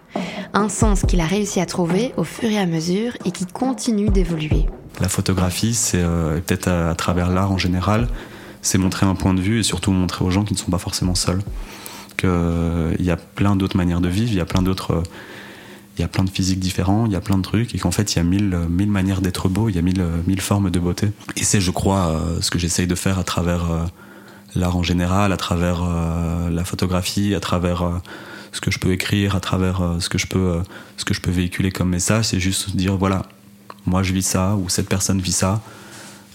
Un 0.55 0.71
sens 0.71 1.03
qu'il 1.03 1.21
a 1.21 1.27
réussi 1.27 1.61
à 1.61 1.67
trouver 1.67 2.15
au 2.17 2.25
fur 2.25 2.51
et 2.51 2.59
à 2.59 2.65
mesure 2.65 3.13
et 3.27 3.33
qui 3.33 3.45
continue 3.45 4.09
d'évoluer. 4.09 4.67
La 5.01 5.09
photographie, 5.09 5.75
c'est 5.75 6.03
euh, 6.03 6.41
peut-être 6.41 6.69
à, 6.69 6.95
travers 6.95 7.31
l'art 7.31 7.53
en 7.53 7.59
général, 7.59 8.09
c'est 8.63 8.79
montrer 8.79 9.07
un 9.07 9.15
point 9.15 9.35
de 9.35 9.41
vue 9.41 9.61
et 9.61 9.63
surtout 9.63 9.93
montrer 9.93 10.25
aux 10.25 10.31
gens 10.31 10.45
qui 10.45 10.55
ne 10.55 10.59
sont 10.59 10.71
pas 10.71 10.79
forcément 10.79 11.15
seuls. 11.15 11.43
Qu'il 12.17 12.97
y 13.01 13.11
a 13.11 13.17
plein 13.17 13.57
d'autres 13.57 13.77
manières 13.77 14.01
de 14.01 14.09
vivre, 14.09 14.31
il 14.31 14.37
y 14.37 14.41
a 14.41 14.47
plein 14.47 14.63
d'autres. 14.63 14.93
euh, 14.93 15.03
il 15.97 16.01
y 16.01 16.05
a 16.05 16.09
plein 16.09 16.25
de 16.25 16.31
physiques 16.31 16.59
différents, 16.59 17.07
il 17.07 17.13
y 17.13 17.17
a 17.17 17.21
plein 17.21 17.39
de 17.39 17.43
trucs, 17.43 17.75
et 17.75 17.79
qu'en 17.79 17.91
fait, 17.91 18.15
il 18.15 18.17
y 18.17 18.21
a 18.21 18.25
mille, 18.25 18.53
euh, 18.55 18.67
mille 18.69 18.91
manières 18.91 19.21
d'être 19.21 19.49
beau, 19.49 19.69
il 19.69 19.77
y 19.77 19.79
a 19.79 19.83
mille, 19.83 20.01
euh, 20.01 20.17
mille 20.27 20.41
formes 20.41 20.71
de 20.71 20.81
beauté. 20.81 21.13
Et 21.37 21.45
c'est, 21.45 21.61
je 21.61 21.71
crois, 21.71 22.09
euh, 22.09 22.41
ce 22.41 22.51
que 22.51 22.59
j'essaye 22.59 22.87
de 22.87 22.95
faire 22.95 23.19
à 23.19 23.25
travers 23.25 23.71
euh, 23.71 23.85
l'art 24.57 24.77
en 24.77 24.83
général, 24.83 25.33
à 25.33 25.37
travers 25.37 25.83
euh, 25.85 26.51
la 26.51 26.65
photographie, 26.65 27.35
à 27.35 27.41
travers 27.41 27.83
euh, 27.83 27.93
ce 28.53 28.61
que 28.61 28.71
je 28.71 28.79
peux 28.79 28.93
écrire, 28.93 29.37
à 29.37 29.41
travers 29.41 29.83
euh, 29.83 30.01
ce, 30.01 30.09
que 30.09 30.19
je 30.19 30.27
peux, 30.27 30.39
euh, 30.39 30.63
ce 30.97 31.05
que 31.05 31.15
je 31.15 31.21
peux 31.21 31.31
véhiculer 31.31 31.71
comme 31.71 31.91
message, 31.91 32.27
c'est 32.27 32.41
juste 32.41 32.75
dire, 32.75 32.97
voilà, 32.97 33.23
moi 33.87 34.03
je 34.03 34.13
vis 34.13 34.27
ça, 34.27 34.57
ou 34.57 34.69
cette 34.69 34.89
personne 34.89 35.21
vit 35.21 35.33
ça, 35.33 35.63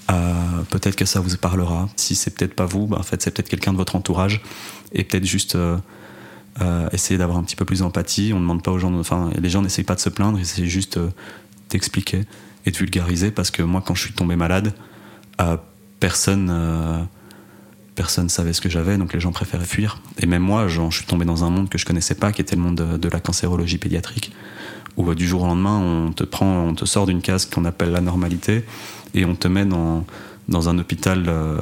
euh, 0.10 0.62
peut-être 0.70 0.96
que 0.96 1.06
ça 1.06 1.20
vous 1.20 1.36
parlera. 1.38 1.90
Si 1.96 2.16
c'est 2.16 2.32
peut-être 2.32 2.56
pas 2.56 2.66
vous, 2.66 2.88
bah, 2.88 2.98
en 3.00 3.04
fait, 3.04 3.22
c'est 3.22 3.32
peut-être 3.32 3.50
quelqu'un 3.50 3.74
de 3.74 3.78
votre 3.78 3.96
entourage, 3.96 4.42
et 4.92 5.04
peut-être 5.04 5.26
juste 5.26 5.56
euh, 5.56 5.78
euh, 6.62 6.90
essayer 6.92 7.18
d'avoir 7.18 7.38
un 7.38 7.44
petit 7.44 7.56
peu 7.56 7.66
plus 7.66 7.80
d'empathie. 7.80 8.32
On 8.34 8.40
demande 8.40 8.64
pas 8.64 8.72
aux 8.72 8.80
gens, 8.80 8.94
enfin, 9.00 9.30
les 9.40 9.50
gens 9.50 9.62
n'essayent 9.62 9.84
pas 9.84 9.96
de 9.96 10.00
se 10.00 10.10
plaindre, 10.10 10.40
ils 10.40 10.44
essayent 10.44 10.70
juste 10.70 11.00
d'expliquer 11.70 12.24
et 12.66 12.72
de 12.72 12.78
vulgariser, 12.78 13.32
parce 13.32 13.52
que 13.52 13.62
moi, 13.62 13.84
quand 13.86 13.96
je 13.96 14.04
suis 14.04 14.14
tombé 14.14 14.36
malade, 14.36 14.74
personne. 16.00 17.08
Personne 17.96 18.30
savait 18.30 18.54
ce 18.54 18.62
que 18.62 18.70
j'avais, 18.70 18.98
donc 18.98 19.12
les 19.12 19.20
gens 19.20 19.34
préféraient 19.34 19.66
fuir. 19.66 20.02
Et 20.20 20.26
même 20.26 20.42
moi, 20.42 20.70
je 20.70 20.90
suis 20.90 21.04
tombé 21.04 21.26
dans 21.26 21.44
un 21.44 21.50
monde 21.50 21.68
que 21.68 21.78
je 21.78 21.86
connaissais 21.86 22.16
pas, 22.16 22.32
qui 22.32 22.40
était 22.40 22.56
le 22.56 22.62
monde 22.62 22.76
de, 22.76 22.96
de 22.96 23.10
la 23.10 23.20
cancérologie 23.20 23.78
pédiatrique, 23.78 24.32
où 25.00 25.10
euh, 25.10 25.16
du 25.16 25.28
jour 25.28 25.42
au 25.42 25.48
lendemain, 25.48 25.80
on 25.80 26.12
te 26.12 26.24
prend, 26.24 26.66
on 26.66 26.76
te 26.76 26.86
sort 26.86 27.08
d'une 27.08 27.22
case 27.22 27.48
qu'on 27.48 27.66
appelle 27.66 27.92
la 27.92 28.02
normalité, 28.02 28.64
et 29.16 29.26
on 29.26 29.36
te 29.36 29.48
met 29.48 29.66
dans, 29.66 30.06
dans 30.50 30.70
un 30.70 30.78
hôpital 30.78 31.26
euh, 31.28 31.60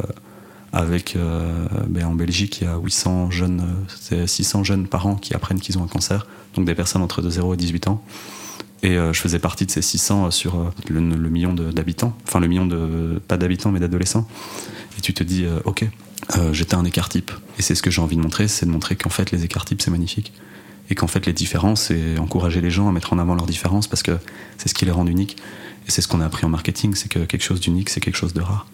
avec, 0.73 1.15
euh, 1.15 1.67
ben, 1.87 2.05
en 2.05 2.15
Belgique, 2.15 2.61
il 2.61 2.65
y 2.65 2.67
a 2.67 2.77
800 2.77 3.31
jeunes, 3.31 3.61
euh, 3.61 3.93
c'est 3.99 4.27
600 4.27 4.63
jeunes 4.63 4.87
par 4.87 5.07
an 5.07 5.15
qui 5.15 5.33
apprennent 5.33 5.59
qu'ils 5.59 5.77
ont 5.77 5.83
un 5.83 5.87
cancer, 5.87 6.27
donc 6.55 6.65
des 6.65 6.75
personnes 6.75 7.01
entre 7.01 7.21
de 7.21 7.29
0 7.29 7.53
et 7.53 7.57
18 7.57 7.87
ans. 7.87 8.03
Et 8.83 8.93
je 8.93 9.19
faisais 9.19 9.39
partie 9.39 9.65
de 9.65 9.71
ces 9.71 9.81
600 9.81 10.29
sur 10.29 10.71
le, 10.87 11.01
million 11.01 11.51
d'habitants, 11.51 12.15
enfin 12.27 12.39
le 12.39 12.45
million 12.45 12.67
de, 12.67 13.19
pas 13.27 13.35
d'habitants, 13.35 13.71
mais 13.71 13.79
d'adolescents. 13.79 14.27
Et 14.99 15.01
tu 15.01 15.15
te 15.15 15.23
dis, 15.23 15.47
ok, 15.65 15.89
j'étais 16.51 16.75
un 16.75 16.85
écart 16.85 17.09
type. 17.09 17.31
Et 17.57 17.63
c'est 17.63 17.73
ce 17.73 17.81
que 17.81 17.89
j'ai 17.89 18.01
envie 18.01 18.17
de 18.17 18.21
montrer, 18.21 18.47
c'est 18.47 18.67
de 18.67 18.71
montrer 18.71 18.95
qu'en 18.95 19.09
fait 19.09 19.31
les 19.31 19.43
écarts 19.43 19.65
types 19.65 19.81
c'est 19.81 19.89
magnifique. 19.89 20.31
Et 20.89 20.95
qu'en 20.95 21.07
fait 21.07 21.25
les 21.25 21.33
différences, 21.33 21.83
c'est 21.83 22.17
encourager 22.17 22.61
les 22.61 22.71
gens 22.71 22.87
à 22.87 22.91
mettre 22.91 23.13
en 23.13 23.19
avant 23.19 23.35
leurs 23.35 23.45
différences 23.45 23.87
parce 23.87 24.03
que 24.03 24.17
c'est 24.57 24.69
ce 24.69 24.73
qui 24.73 24.85
les 24.85 24.91
rend 24.91 25.05
uniques. 25.05 25.37
Et 25.87 25.91
c'est 25.91 26.01
ce 26.01 26.07
qu'on 26.07 26.21
a 26.21 26.25
appris 26.25 26.45
en 26.45 26.49
marketing, 26.49 26.95
c'est 26.95 27.09
que 27.09 27.19
quelque 27.19 27.43
chose 27.43 27.59
d'unique, 27.59 27.89
c'est 27.89 27.99
quelque 27.99 28.15
chose 28.15 28.33
de 28.33 28.41
rare. 28.41 28.67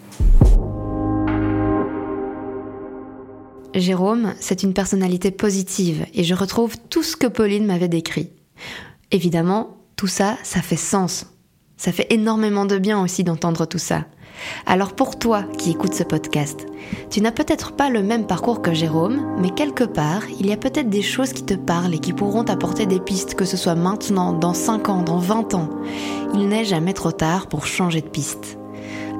Jérôme, 3.74 4.34
c'est 4.38 4.62
une 4.62 4.72
personnalité 4.72 5.32
positive 5.32 6.06
et 6.14 6.22
je 6.22 6.34
retrouve 6.34 6.76
tout 6.90 7.02
ce 7.02 7.16
que 7.16 7.26
Pauline 7.26 7.66
m'avait 7.66 7.88
décrit. 7.88 8.30
Évidemment, 9.10 9.76
tout 9.96 10.06
ça, 10.06 10.36
ça 10.44 10.62
fait 10.62 10.76
sens. 10.76 11.26
Ça 11.76 11.90
fait 11.90 12.06
énormément 12.10 12.66
de 12.66 12.78
bien 12.78 13.02
aussi 13.02 13.24
d'entendre 13.24 13.66
tout 13.66 13.78
ça. 13.78 14.06
Alors 14.66 14.94
pour 14.94 15.18
toi 15.18 15.44
qui 15.58 15.70
écoutes 15.70 15.94
ce 15.94 16.02
podcast, 16.02 16.66
tu 17.10 17.20
n'as 17.20 17.32
peut-être 17.32 17.72
pas 17.72 17.90
le 17.90 18.02
même 18.02 18.26
parcours 18.26 18.62
que 18.62 18.74
Jérôme, 18.74 19.20
mais 19.40 19.50
quelque 19.50 19.84
part, 19.84 20.22
il 20.40 20.46
y 20.46 20.52
a 20.52 20.56
peut-être 20.56 20.88
des 20.88 21.02
choses 21.02 21.32
qui 21.32 21.44
te 21.44 21.54
parlent 21.54 21.94
et 21.94 21.98
qui 21.98 22.12
pourront 22.12 22.44
t'apporter 22.44 22.86
des 22.86 23.00
pistes, 23.00 23.34
que 23.34 23.44
ce 23.44 23.56
soit 23.56 23.74
maintenant, 23.74 24.32
dans 24.32 24.54
5 24.54 24.88
ans, 24.88 25.02
dans 25.02 25.18
20 25.18 25.54
ans. 25.54 25.70
Il 26.34 26.48
n'est 26.48 26.64
jamais 26.64 26.92
trop 26.92 27.12
tard 27.12 27.46
pour 27.46 27.66
changer 27.66 28.00
de 28.00 28.08
piste. 28.08 28.58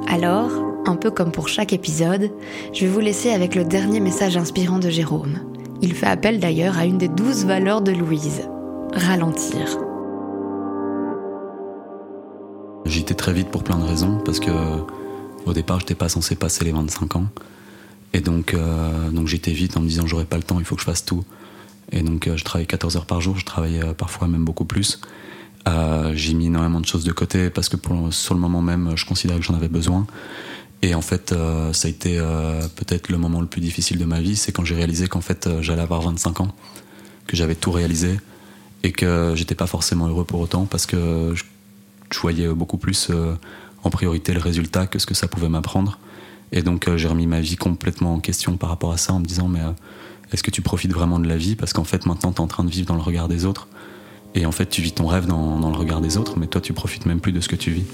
Alors, 0.08 0.50
un 0.86 0.96
peu 0.96 1.10
comme 1.10 1.32
pour 1.32 1.48
chaque 1.48 1.72
épisode, 1.72 2.30
je 2.72 2.80
vais 2.84 2.90
vous 2.90 3.00
laisser 3.00 3.30
avec 3.30 3.54
le 3.54 3.64
dernier 3.64 4.00
message 4.00 4.36
inspirant 4.36 4.78
de 4.78 4.90
Jérôme. 4.90 5.38
Il 5.80 5.94
fait 5.94 6.06
appel 6.06 6.40
d'ailleurs 6.40 6.78
à 6.78 6.86
une 6.86 6.98
des 6.98 7.08
douze 7.08 7.44
valeurs 7.44 7.82
de 7.82 7.92
Louise. 7.92 8.42
Ralentir. 8.92 9.78
J'y 12.84 13.00
étais 13.00 13.14
très 13.14 13.32
vite 13.32 13.48
pour 13.48 13.64
plein 13.64 13.78
de 13.78 13.84
raisons, 13.84 14.18
parce 14.24 14.40
que 14.40 14.50
au 15.46 15.52
départ, 15.52 15.80
j'étais 15.80 15.94
pas 15.94 16.08
censé 16.08 16.34
passer 16.36 16.64
les 16.64 16.72
25 16.72 17.16
ans. 17.16 17.28
Et 18.14 18.20
donc, 18.20 18.54
euh, 18.54 19.10
donc 19.10 19.26
j'étais 19.26 19.50
vite 19.50 19.76
en 19.76 19.80
me 19.80 19.88
disant 19.88 20.06
j'aurai 20.06 20.24
pas 20.24 20.36
le 20.36 20.44
temps, 20.44 20.58
il 20.60 20.64
faut 20.64 20.76
que 20.76 20.80
je 20.80 20.86
fasse 20.86 21.04
tout. 21.04 21.24
Et 21.92 22.02
donc, 22.02 22.28
euh, 22.28 22.36
je 22.36 22.44
travaillais 22.44 22.66
14 22.66 22.96
heures 22.96 23.06
par 23.06 23.20
jour, 23.20 23.36
je 23.36 23.44
travaillais 23.44 23.82
euh, 23.82 23.92
parfois 23.92 24.28
même 24.28 24.44
beaucoup 24.44 24.64
plus. 24.64 25.00
J'ai 26.14 26.34
mis 26.34 26.46
énormément 26.46 26.80
de 26.80 26.86
choses 26.86 27.04
de 27.04 27.12
côté 27.12 27.48
parce 27.48 27.70
que 27.70 27.76
pour, 27.76 28.12
sur 28.12 28.34
le 28.34 28.40
moment 28.40 28.60
même, 28.60 28.92
je 28.96 29.06
considérais 29.06 29.40
que 29.40 29.46
j'en 29.46 29.54
avais 29.54 29.68
besoin. 29.68 30.06
Et 30.82 30.94
en 30.94 31.00
fait, 31.00 31.34
ça 31.72 31.88
a 31.88 31.90
été 31.90 32.18
peut-être 32.76 33.08
le 33.08 33.16
moment 33.16 33.40
le 33.40 33.46
plus 33.46 33.62
difficile 33.62 33.96
de 33.96 34.04
ma 34.04 34.20
vie, 34.20 34.36
c'est 34.36 34.52
quand 34.52 34.66
j'ai 34.66 34.74
réalisé 34.74 35.08
qu'en 35.08 35.22
fait, 35.22 35.48
j'allais 35.62 35.80
avoir 35.80 36.02
25 36.02 36.40
ans, 36.42 36.54
que 37.26 37.34
j'avais 37.34 37.54
tout 37.54 37.72
réalisé 37.72 38.20
et 38.82 38.92
que 38.92 39.32
j'étais 39.34 39.54
pas 39.54 39.66
forcément 39.66 40.06
heureux 40.06 40.26
pour 40.26 40.40
autant 40.40 40.66
parce 40.66 40.84
que 40.84 41.32
je, 41.34 42.20
voyais 42.20 42.48
beaucoup 42.48 42.76
plus 42.76 43.10
en 43.84 43.90
priorité 43.90 44.32
le 44.32 44.40
résultat 44.40 44.86
que 44.86 44.98
ce 44.98 45.06
que 45.06 45.14
ça 45.14 45.28
pouvait 45.28 45.48
m'apprendre. 45.48 45.98
Et 46.52 46.62
donc 46.62 46.88
j'ai 46.96 47.08
remis 47.08 47.26
ma 47.26 47.40
vie 47.40 47.56
complètement 47.56 48.14
en 48.14 48.20
question 48.20 48.56
par 48.56 48.68
rapport 48.68 48.92
à 48.92 48.96
ça 48.96 49.12
en 49.12 49.20
me 49.20 49.24
disant 49.24 49.48
mais 49.48 49.60
est-ce 50.32 50.42
que 50.42 50.50
tu 50.50 50.62
profites 50.62 50.92
vraiment 50.92 51.18
de 51.18 51.28
la 51.28 51.36
vie? 51.36 51.56
Parce 51.56 51.72
qu'en 51.72 51.84
fait 51.84 52.06
maintenant 52.06 52.32
tu 52.32 52.38
es 52.38 52.40
en 52.40 52.46
train 52.46 52.64
de 52.64 52.70
vivre 52.70 52.86
dans 52.86 52.94
le 52.94 53.02
regard 53.02 53.28
des 53.28 53.44
autres. 53.44 53.68
Et 54.34 54.46
en 54.46 54.52
fait 54.52 54.66
tu 54.66 54.82
vis 54.82 54.92
ton 54.92 55.06
rêve 55.06 55.26
dans, 55.26 55.58
le 55.58 55.76
regard 55.76 56.00
des 56.00 56.16
autres, 56.16 56.38
mais 56.38 56.46
toi 56.46 56.60
tu 56.60 56.72
profites 56.72 57.06
même 57.06 57.20
plus 57.20 57.32
de 57.32 57.40
ce 57.40 57.48
que 57.48 57.56
tu 57.56 57.70
vis. 57.70 57.84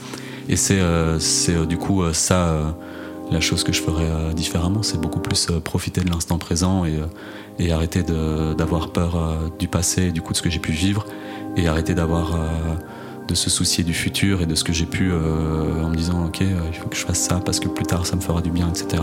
Et 0.48 0.57
c'est 0.57 0.81
c'est 1.18 1.66
du 1.66 1.79
coup 1.79 2.03
ça 2.12 2.74
la 3.31 3.40
chose 3.40 3.64
que 3.64 3.72
je 3.72 3.81
ferais 3.81 4.09
euh, 4.09 4.33
différemment, 4.33 4.83
c'est 4.83 5.00
beaucoup 5.00 5.20
plus 5.20 5.48
euh, 5.50 5.61
profiter 5.61 6.00
de 6.00 6.11
l'instant 6.11 6.38
présent 6.38 6.85
et, 6.85 6.96
euh, 6.96 7.07
et 7.59 7.72
arrêter 7.72 8.03
d'avoir 8.03 8.92
peur 8.92 9.53
du 9.59 9.68
passé 9.68 10.05
et 10.05 10.12
du 10.12 10.22
coup 10.22 10.33
de 10.33 10.38
ce 10.38 10.42
que 10.42 10.50
j'ai 10.50 10.59
pu 10.59 10.72
vivre 10.72 11.05
et 11.57 11.68
arrêter 11.68 11.94
d'avoir 11.94 12.38
de 13.30 13.34
se 13.34 13.48
soucier 13.48 13.84
du 13.84 13.94
futur 13.94 14.42
et 14.42 14.46
de 14.46 14.54
ce 14.54 14.64
que 14.64 14.72
j'ai 14.72 14.86
pu 14.86 15.12
en 15.12 15.88
me 15.88 15.94
disant 15.94 16.26
ok 16.26 16.40
il 16.40 16.76
faut 16.76 16.88
que 16.88 16.96
je 16.96 17.04
fasse 17.04 17.20
ça 17.20 17.40
parce 17.44 17.60
que 17.60 17.68
plus 17.68 17.84
tard 17.84 18.04
ça 18.04 18.16
me 18.16 18.20
fera 18.20 18.42
du 18.42 18.50
bien 18.50 18.68
etc 18.68 19.02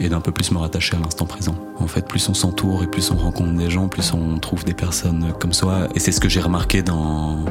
et 0.00 0.08
d'un 0.08 0.20
peu 0.20 0.32
plus 0.32 0.52
me 0.52 0.58
rattacher 0.58 0.96
à 0.96 1.00
l'instant 1.00 1.26
présent 1.26 1.56
en 1.78 1.86
fait 1.86 2.06
plus 2.06 2.28
on 2.28 2.34
s'entoure 2.34 2.82
et 2.82 2.86
plus 2.86 3.10
on 3.10 3.16
rencontre 3.16 3.52
des 3.54 3.68
gens 3.68 3.88
plus 3.88 4.12
on 4.12 4.38
trouve 4.38 4.64
des 4.64 4.74
personnes 4.74 5.32
comme 5.40 5.52
soi 5.52 5.88
et 5.94 5.98
c'est 5.98 6.12
ce 6.12 6.20
que 6.20 6.28
j'ai 6.28 6.40
remarqué 6.40 6.82
dans 6.82 7.44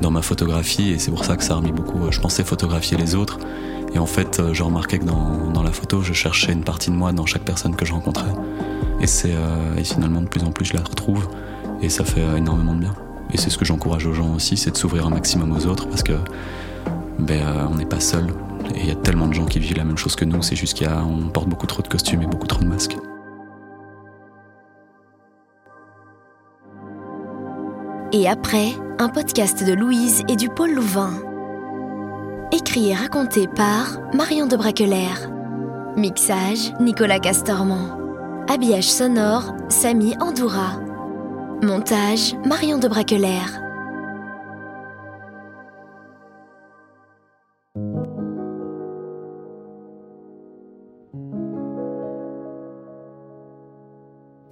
dans 0.00 0.10
ma 0.10 0.22
photographie 0.22 0.90
et 0.90 0.98
c'est 0.98 1.10
pour 1.10 1.24
ça 1.24 1.36
que 1.36 1.42
ça 1.42 1.54
a 1.54 1.56
remis 1.56 1.72
beaucoup 1.72 2.10
je 2.10 2.20
pensais 2.20 2.44
photographier 2.44 2.96
les 2.96 3.14
autres 3.14 3.38
et 3.96 3.98
en 3.98 4.04
fait, 4.06 4.40
euh, 4.40 4.52
je 4.52 4.62
remarquais 4.62 4.98
que 4.98 5.06
dans, 5.06 5.50
dans, 5.50 5.62
la 5.62 5.72
photo, 5.72 6.02
je 6.02 6.12
cherchais 6.12 6.52
une 6.52 6.64
partie 6.64 6.90
de 6.90 6.94
moi 6.94 7.12
dans 7.12 7.24
chaque 7.24 7.44
personne 7.44 7.74
que 7.74 7.86
je 7.86 7.92
rencontrais. 7.92 8.32
Et, 9.00 9.06
c'est, 9.06 9.32
euh, 9.32 9.76
et 9.78 9.84
finalement, 9.84 10.20
de 10.20 10.28
plus 10.28 10.44
en 10.44 10.50
plus, 10.50 10.66
je 10.66 10.74
la 10.74 10.82
retrouve. 10.82 11.28
Et 11.80 11.88
ça 11.88 12.04
fait 12.04 12.20
euh, 12.20 12.36
énormément 12.36 12.74
de 12.74 12.80
bien. 12.80 12.94
Et 13.32 13.36
c'est 13.38 13.50
ce 13.50 13.58
que 13.58 13.64
j'encourage 13.64 14.06
aux 14.06 14.12
gens 14.12 14.34
aussi, 14.34 14.56
c'est 14.56 14.70
de 14.70 14.76
s'ouvrir 14.76 15.06
un 15.06 15.10
maximum 15.10 15.52
aux 15.52 15.66
autres 15.66 15.88
parce 15.88 16.02
que 16.02 16.14
ben, 17.18 17.68
on 17.70 17.74
n'est 17.74 17.86
pas 17.86 18.00
seul. 18.00 18.26
Et 18.74 18.80
il 18.80 18.86
y 18.86 18.90
a 18.90 18.96
tellement 18.96 19.26
de 19.26 19.34
gens 19.34 19.46
qui 19.46 19.58
vivent 19.58 19.76
la 19.76 19.84
même 19.84 19.98
chose 19.98 20.16
que 20.16 20.24
nous, 20.24 20.42
c'est 20.42 20.56
juste 20.56 20.78
qu'on 20.78 21.28
porte 21.28 21.48
beaucoup 21.48 21.66
trop 21.66 21.82
de 21.82 21.88
costumes 21.88 22.22
et 22.22 22.26
beaucoup 22.26 22.46
trop 22.46 22.60
de 22.60 22.66
masques. 22.66 22.96
Et 28.12 28.28
après, 28.28 28.68
un 28.98 29.08
podcast 29.08 29.66
de 29.66 29.72
Louise 29.72 30.22
et 30.28 30.36
du 30.36 30.48
Pôle 30.48 30.72
Louvain. 30.72 31.12
Écrit 32.52 32.90
et 32.90 32.94
raconté 32.94 33.48
par 33.48 33.98
Marion 34.14 34.46
de 34.46 34.56
Braqueler. 34.56 35.12
Mixage 35.96 36.72
Nicolas 36.80 37.18
Castormand. 37.18 37.98
Habillage 38.48 38.90
sonore 38.90 39.54
Samy 39.68 40.14
Andoura. 40.20 40.85
Montage 41.62 42.34
Marion 42.44 42.76
de 42.76 42.86
Braqueler. 42.86 43.28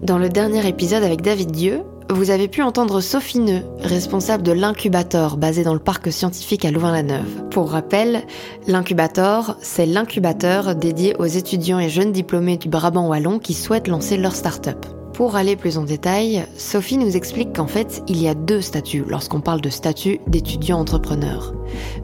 Dans 0.00 0.18
le 0.18 0.28
dernier 0.30 0.66
épisode 0.66 1.02
avec 1.02 1.20
David 1.20 1.50
Dieu, 1.50 1.82
vous 2.08 2.30
avez 2.30 2.48
pu 2.48 2.62
entendre 2.62 3.02
Sophie 3.02 3.40
Neu, 3.40 3.62
responsable 3.80 4.42
de 4.42 4.52
l'incubateur 4.52 5.36
basé 5.36 5.62
dans 5.62 5.74
le 5.74 5.80
parc 5.80 6.10
scientifique 6.10 6.64
à 6.64 6.70
Louvain-la-Neuve. 6.70 7.48
Pour 7.50 7.70
rappel, 7.70 8.22
l'incubateur, 8.66 9.58
c'est 9.60 9.86
l'incubateur 9.86 10.74
dédié 10.74 11.14
aux 11.18 11.26
étudiants 11.26 11.78
et 11.78 11.90
jeunes 11.90 12.12
diplômés 12.12 12.56
du 12.56 12.68
Brabant 12.70 13.08
wallon 13.08 13.38
qui 13.38 13.52
souhaitent 13.52 13.88
lancer 13.88 14.16
leur 14.16 14.34
start-up. 14.34 14.86
Pour 15.14 15.36
aller 15.36 15.54
plus 15.54 15.78
en 15.78 15.84
détail, 15.84 16.44
Sophie 16.56 16.96
nous 16.96 17.16
explique 17.16 17.54
qu'en 17.54 17.68
fait, 17.68 18.02
il 18.08 18.20
y 18.20 18.26
a 18.26 18.34
deux 18.34 18.60
statuts 18.60 19.04
lorsqu'on 19.06 19.40
parle 19.40 19.60
de 19.60 19.70
statut 19.70 20.18
d'étudiant 20.26 20.80
entrepreneur. 20.80 21.54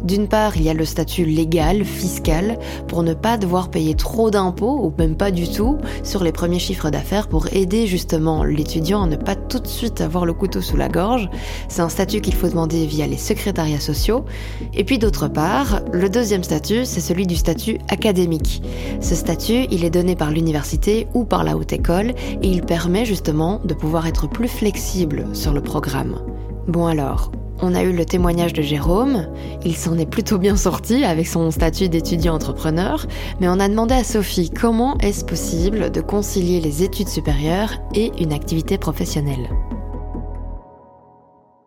D'une 0.05 0.29
part, 0.29 0.57
il 0.57 0.63
y 0.63 0.71
a 0.71 0.75
le 0.75 0.85
statut 0.85 1.25
légal, 1.25 1.85
fiscal, 1.85 2.57
pour 2.87 3.03
ne 3.03 3.13
pas 3.13 3.37
devoir 3.37 3.69
payer 3.69 3.95
trop 3.97 4.31
d'impôts, 4.31 4.85
ou 4.85 4.95
même 4.97 5.17
pas 5.17 5.33
du 5.33 5.49
tout, 5.49 5.77
sur 6.05 6.23
les 6.23 6.31
premiers 6.31 6.61
chiffres 6.61 6.89
d'affaires 6.91 7.27
pour 7.27 7.49
aider 7.53 7.89
justement 7.89 8.45
l'étudiant 8.45 9.03
à 9.03 9.07
ne 9.07 9.17
pas 9.17 9.35
tout 9.35 9.59
de 9.59 9.67
suite 9.67 10.01
avoir 10.01 10.25
le 10.25 10.33
couteau 10.33 10.61
sous 10.61 10.77
la 10.77 10.89
gorge. 10.89 11.29
C'est 11.69 11.83
un 11.83 11.89
statut 11.89 12.21
qu'il 12.21 12.35
faut 12.35 12.49
demander 12.49 12.87
via 12.87 13.09
les 13.09 13.19
secrétariats 13.19 13.81
sociaux. 13.81 14.25
Et 14.73 14.85
puis 14.85 14.99
d'autre 14.99 15.27
part, 15.27 15.81
le 15.93 16.09
deuxième 16.09 16.45
statut, 16.45 16.85
c'est 16.85 17.01
celui 17.01 17.27
du 17.27 17.35
statut 17.35 17.79
académique. 17.89 18.63
Ce 19.01 19.17
statut, 19.17 19.67
il 19.73 19.85
est 19.85 19.91
donné 19.91 20.15
par 20.15 20.31
l'université 20.31 21.09
ou 21.13 21.25
par 21.25 21.43
la 21.43 21.57
haute 21.57 21.73
école, 21.73 22.13
et 22.43 22.49
il 22.49 22.63
permet 22.63 23.00
justement 23.05 23.61
de 23.65 23.75
pouvoir 23.75 24.07
être 24.07 24.29
plus 24.29 24.49
flexible 24.49 25.27
sur 25.33 25.53
le 25.53 25.61
programme. 25.61 26.21
Bon 26.69 26.87
alors, 26.87 27.31
on 27.63 27.75
a 27.75 27.83
eu 27.83 27.93
le 27.93 28.05
témoignage 28.05 28.53
de 28.53 28.63
Jérôme, 28.63 29.27
il 29.65 29.77
s'en 29.77 29.99
est 29.99 30.11
plutôt 30.11 30.39
bien 30.39 30.57
sorti 30.57 31.05
avec 31.05 31.27
son 31.27 31.51
statut 31.51 31.89
d'étudiant 31.89 32.35
entrepreneur, 32.35 33.07
mais 33.41 33.49
on 33.49 33.61
a 33.61 33.69
demandé 33.69 33.95
à 33.95 34.05
Sophie 34.05 34.51
comment 34.51 34.97
est-ce 34.99 35.25
possible 35.25 35.91
de 35.91 36.01
concilier 36.01 36.61
les 36.61 36.83
études 36.83 37.09
supérieures 37.09 37.75
et 37.95 38.13
une 38.19 38.33
activité 38.33 38.79
professionnelle. 38.79 39.49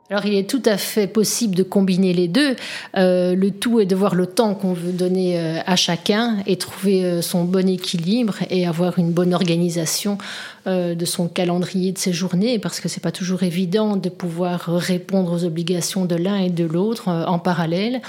Alors 0.10 0.26
il 0.26 0.36
est 0.36 0.50
tout 0.50 0.62
à 0.66 0.78
fait 0.78 1.08
possible 1.08 1.56
de 1.56 1.64
combiner 1.64 2.14
les 2.14 2.28
deux. 2.28 2.58
Euh, 2.98 3.36
le 3.36 3.52
tout 3.52 3.80
est 3.80 3.86
de 3.86 3.96
voir 3.96 4.16
le 4.16 4.26
temps 4.26 4.54
qu'on 4.54 4.74
veut 4.74 4.92
donner 4.92 5.40
euh, 5.40 5.60
à 5.66 5.78
chacun 5.78 6.40
et 6.46 6.58
trouver 6.58 7.06
euh, 7.06 7.22
son 7.22 7.46
bon 7.46 7.70
équilibre 7.70 8.36
et 8.50 8.68
avoir 8.68 9.00
une 9.00 9.12
bonne 9.12 9.34
organisation 9.34 10.18
de 10.66 11.04
son 11.04 11.28
calendrier 11.28 11.92
de 11.92 11.98
ses 11.98 12.14
journées 12.14 12.58
parce 12.58 12.80
que 12.80 12.88
c'est 12.88 13.04
pas 13.04 13.12
toujours 13.12 13.44
évident 13.44 13.98
de 13.98 14.08
pouvoir 14.08 14.68
répondre 14.68 15.34
aux 15.34 15.44
obligations 15.44 16.06
de 16.06 16.16
l'un 16.16 16.38
et 16.38 16.50
de 16.50 16.64
l'autre 16.64 17.10
en 17.10 17.38
parallèle. 17.38 18.00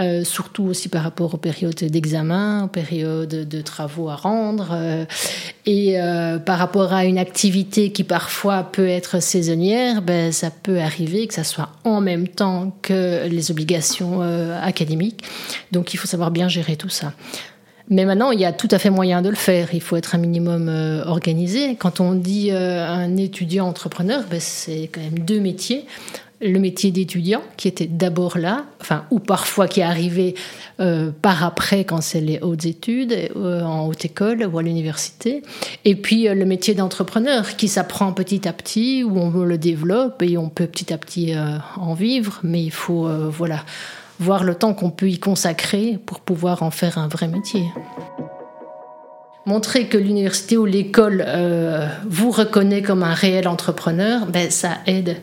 Euh, 0.00 0.24
surtout 0.24 0.64
aussi 0.64 0.88
par 0.88 1.04
rapport 1.04 1.34
aux 1.34 1.38
périodes 1.38 1.76
d'examen, 1.76 2.64
aux 2.64 2.68
périodes 2.68 3.48
de 3.48 3.60
travaux 3.60 4.08
à 4.08 4.16
rendre, 4.16 4.70
euh, 4.72 5.04
et 5.66 6.00
euh, 6.00 6.38
par 6.38 6.58
rapport 6.58 6.92
à 6.92 7.04
une 7.04 7.16
activité 7.16 7.92
qui 7.92 8.02
parfois 8.02 8.64
peut 8.64 8.88
être 8.88 9.22
saisonnière, 9.22 10.02
ben, 10.02 10.32
ça 10.32 10.50
peut 10.50 10.80
arriver 10.80 11.28
que 11.28 11.34
ça 11.34 11.44
soit 11.44 11.68
en 11.84 12.00
même 12.00 12.26
temps 12.26 12.76
que 12.82 13.28
les 13.28 13.52
obligations 13.52 14.20
académiques. 14.60 15.22
Donc 15.70 15.94
il 15.94 15.96
faut 15.96 16.08
savoir 16.08 16.32
bien 16.32 16.48
gérer 16.48 16.74
tout 16.74 16.88
ça. 16.88 17.12
Mais 17.88 18.04
maintenant, 18.04 18.32
il 18.32 18.40
y 18.40 18.46
a 18.46 18.52
tout 18.52 18.68
à 18.72 18.80
fait 18.80 18.90
moyen 18.90 19.22
de 19.22 19.28
le 19.28 19.36
faire. 19.36 19.68
Il 19.74 19.82
faut 19.82 19.96
être 19.96 20.14
un 20.14 20.18
minimum 20.18 20.68
organisé. 21.06 21.76
Quand 21.76 22.00
on 22.00 22.14
dit 22.14 22.50
un 22.50 23.16
étudiant 23.16 23.68
entrepreneur, 23.68 24.24
ben, 24.28 24.40
c'est 24.40 24.90
quand 24.92 25.02
même 25.02 25.20
deux 25.20 25.38
métiers 25.38 25.86
le 26.44 26.58
métier 26.58 26.90
d'étudiant 26.90 27.42
qui 27.56 27.68
était 27.68 27.86
d'abord 27.86 28.38
là, 28.38 28.66
enfin, 28.80 29.04
ou 29.10 29.18
parfois 29.18 29.66
qui 29.66 29.82
arrivé 29.82 30.34
euh, 30.80 31.10
par 31.22 31.42
après 31.42 31.84
quand 31.84 32.02
c'est 32.02 32.20
les 32.20 32.38
hautes 32.40 32.66
études, 32.66 33.14
euh, 33.36 33.62
en 33.62 33.86
haute 33.86 34.04
école 34.04 34.44
ou 34.44 34.58
à 34.58 34.62
l'université. 34.62 35.42
Et 35.84 35.96
puis 35.96 36.28
euh, 36.28 36.34
le 36.34 36.44
métier 36.44 36.74
d'entrepreneur 36.74 37.56
qui 37.56 37.68
s'apprend 37.68 38.12
petit 38.12 38.46
à 38.46 38.52
petit, 38.52 39.04
où 39.04 39.18
on 39.18 39.30
le 39.44 39.58
développe 39.58 40.22
et 40.22 40.36
on 40.36 40.48
peut 40.48 40.66
petit 40.66 40.92
à 40.92 40.98
petit 40.98 41.34
en 41.76 41.94
vivre, 41.94 42.40
mais 42.42 42.62
il 42.62 42.70
faut 42.70 43.08
voilà, 43.30 43.64
voir 44.20 44.44
le 44.44 44.54
temps 44.54 44.74
qu'on 44.74 44.90
peut 44.90 45.08
y 45.08 45.18
consacrer 45.18 45.98
pour 46.04 46.20
pouvoir 46.20 46.62
en 46.62 46.70
faire 46.70 46.98
un 46.98 47.08
vrai 47.08 47.28
métier. 47.28 47.64
Montrer 49.46 49.86
que 49.88 49.98
l'université 49.98 50.56
ou 50.56 50.64
l'école 50.64 51.26
vous 52.08 52.30
reconnaît 52.30 52.82
comme 52.82 53.02
un 53.02 53.12
réel 53.12 53.46
entrepreneur, 53.46 54.26
ben, 54.26 54.50
ça 54.50 54.78
aide 54.86 55.16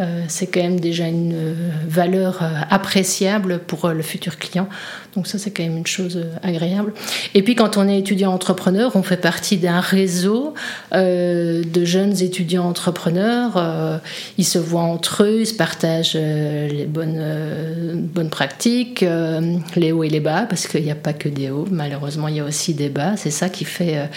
euh, 0.00 0.24
c'est 0.26 0.48
quand 0.48 0.60
même 0.60 0.80
déjà 0.80 1.06
une 1.06 1.32
euh, 1.32 1.54
valeur 1.86 2.42
euh, 2.42 2.46
appréciable 2.68 3.60
pour 3.60 3.88
le 3.88 4.02
futur 4.02 4.38
client. 4.38 4.68
Donc 5.14 5.28
ça, 5.28 5.38
c'est 5.38 5.52
quand 5.52 5.62
même 5.62 5.76
une 5.76 5.86
chose 5.86 6.20
agréable. 6.42 6.92
Et 7.34 7.42
puis 7.42 7.54
quand 7.54 7.76
on 7.76 7.88
est 7.88 7.98
étudiant 8.00 8.32
entrepreneur, 8.32 8.90
on 8.96 9.04
fait 9.04 9.16
partie 9.16 9.58
d'un 9.58 9.78
réseau 9.78 10.54
de 10.92 11.84
jeunes 11.84 12.20
étudiants 12.20 12.64
entrepreneurs. 12.64 14.00
ils 14.38 14.44
se 14.44 14.58
voient 14.58 14.82
entre 14.82 15.22
eux, 15.22 15.42
ils 15.42 15.56
partagent 15.56 16.14
les 16.16 16.86
bonnes, 16.88 18.08
bonnes 18.12 18.30
pratiques, 18.30 19.04
les 19.76 19.92
hauts 19.92 20.02
et 20.02 20.08
les 20.08 20.18
bas, 20.18 20.46
parce 20.48 20.66
qu'il 20.66 20.82
n'y 20.82 20.90
a 20.90 20.96
pas 20.96 21.12
que 21.12 21.28
des 21.28 21.50
hauts, 21.50 21.68
malheureusement, 21.70 22.26
il 22.26 22.36
y 22.36 22.40
a 22.40 22.44
aussi 22.44 22.74
des 22.74 22.88
bas. 22.88 23.16
C'est 23.16 23.30
ça 23.30 23.48
qui 23.48 23.63
fait 23.64 24.08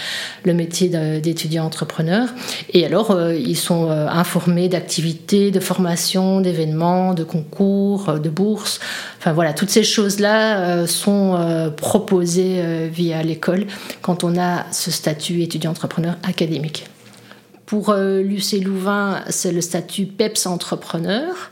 le 0.44 0.54
métier 0.54 0.90
d'étudiant 1.20 1.66
entrepreneur. 1.66 2.30
Et 2.74 2.86
alors, 2.86 3.18
ils 3.32 3.58
sont 3.58 3.90
informés 3.90 4.70
d'activités, 4.70 5.52
de 5.52 5.60
formations, 5.60 6.42
d'événements, 6.42 7.14
de 7.14 7.24
concours, 7.24 8.10
euh, 8.10 8.20
de 8.20 8.30
bourses. 8.30 8.80
Enfin 9.20 9.34
voilà, 9.34 9.54
toutes 9.54 9.70
ces 9.70 9.84
choses-là 9.84 10.60
euh, 10.60 10.88
sont 10.88 11.36
euh, 11.36 11.70
proposées 11.70 12.88
via 12.90 13.24
l'école 13.24 13.68
quand 14.02 14.24
on 14.24 14.38
a 14.40 14.66
ce 14.72 14.92
statut 14.92 15.42
étudiant-entrepreneur 15.42 16.16
académique. 16.24 16.88
Pour 17.66 17.94
l'UC 17.94 18.64
Louvain, 18.64 19.24
c'est 19.30 19.52
le 19.52 19.60
statut 19.60 20.06
PEPS 20.06 20.46
entrepreneur. 20.46 21.52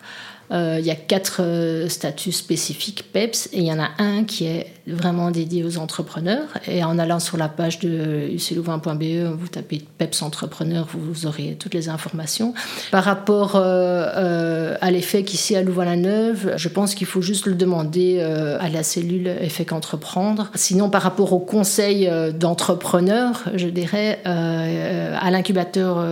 il 0.51 0.85
y 0.85 0.91
a 0.91 0.95
quatre 0.95 1.41
statuts 1.89 2.31
spécifiques 2.31 3.11
PEPS 3.11 3.49
et 3.51 3.59
il 3.59 3.65
y 3.65 3.71
en 3.71 3.79
a 3.79 3.89
un 3.97 4.23
qui 4.23 4.45
est 4.45 4.67
vraiment 4.87 5.31
dédié 5.31 5.63
aux 5.63 5.77
entrepreneurs. 5.77 6.47
Et 6.67 6.83
en 6.83 6.99
allant 6.99 7.19
sur 7.19 7.37
la 7.37 7.49
page 7.49 7.79
de 7.79 8.29
uclouvain.be, 8.33 9.37
vous 9.37 9.47
tapez 9.47 9.81
PEPS 9.97 10.21
Entrepreneur, 10.21 10.87
vous 10.93 11.25
aurez 11.25 11.55
toutes 11.59 11.73
les 11.73 11.89
informations. 11.89 12.53
Par 12.91 13.03
rapport 13.03 13.55
à 13.55 14.91
l'effet 14.91 15.23
qu'ici 15.23 15.55
à 15.55 15.61
Louvain-la-Neuve, 15.61 16.53
je 16.57 16.69
pense 16.69 16.95
qu'il 16.95 17.07
faut 17.07 17.21
juste 17.21 17.45
le 17.45 17.55
demander 17.55 18.19
à 18.21 18.69
la 18.69 18.83
cellule 18.83 19.27
Effet 19.41 19.65
qu'entreprendre. 19.65 20.51
Sinon, 20.55 20.89
par 20.89 21.01
rapport 21.01 21.33
au 21.33 21.39
conseil 21.39 22.09
d'entrepreneurs, 22.37 23.43
je 23.55 23.67
dirais, 23.67 24.19
à 24.25 25.31
l'incubateur, 25.31 26.05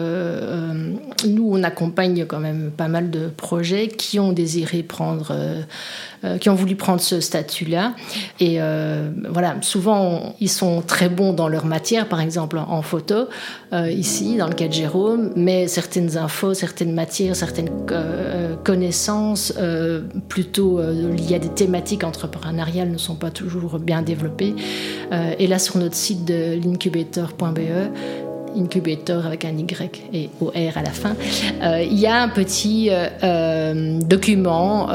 nous, 1.27 1.49
on 1.51 1.63
accompagne 1.63 2.25
quand 2.25 2.39
même 2.39 2.71
pas 2.75 2.87
mal 2.87 3.09
de 3.09 3.27
projets 3.27 3.87
qui 3.87 4.19
ont 4.19 4.31
désiré 4.31 4.83
prendre, 4.83 5.27
euh, 5.31 5.61
euh, 6.23 6.37
qui 6.37 6.49
ont 6.49 6.55
voulu 6.55 6.75
prendre 6.75 7.01
ce 7.01 7.19
statut-là. 7.19 7.93
Et 8.39 8.61
euh, 8.63 9.61
souvent 9.61 10.35
ils 10.39 10.49
sont 10.49 10.81
très 10.81 11.09
bons 11.09 11.33
dans 11.33 11.47
leur 11.47 11.65
matière, 11.65 12.07
par 12.07 12.21
exemple 12.21 12.57
en 12.57 12.81
photo, 12.81 13.27
ici 13.71 14.37
dans 14.37 14.47
le 14.47 14.53
cas 14.53 14.67
de 14.67 14.73
Jérôme, 14.73 15.31
mais 15.35 15.67
certaines 15.67 16.17
infos, 16.17 16.53
certaines 16.53 16.93
matières, 16.93 17.35
certaines 17.35 17.69
connaissances 18.63 19.53
plutôt 20.27 20.79
liées 20.81 21.35
à 21.35 21.39
des 21.39 21.49
thématiques 21.49 22.03
entrepreneuriales 22.03 22.91
ne 22.91 22.97
sont 22.97 23.15
pas 23.15 23.31
toujours 23.31 23.79
bien 23.79 24.01
développées. 24.01 24.55
et 25.39 25.47
là, 25.47 25.59
sur 25.59 25.77
notre 25.77 25.95
site 25.95 26.25
de 26.25 26.59
l'incubator.be, 26.63 27.59
incubator 28.55 29.25
avec 29.25 29.45
un 29.45 29.57
Y 29.57 30.03
et 30.13 30.29
OR 30.41 30.51
à 30.75 30.81
la 30.81 30.91
fin, 30.91 31.15
euh, 31.61 31.83
il 31.83 31.99
y 31.99 32.07
a 32.07 32.21
un 32.21 32.29
petit 32.29 32.89
euh, 32.89 33.07
euh, 33.23 33.99
document 33.99 34.87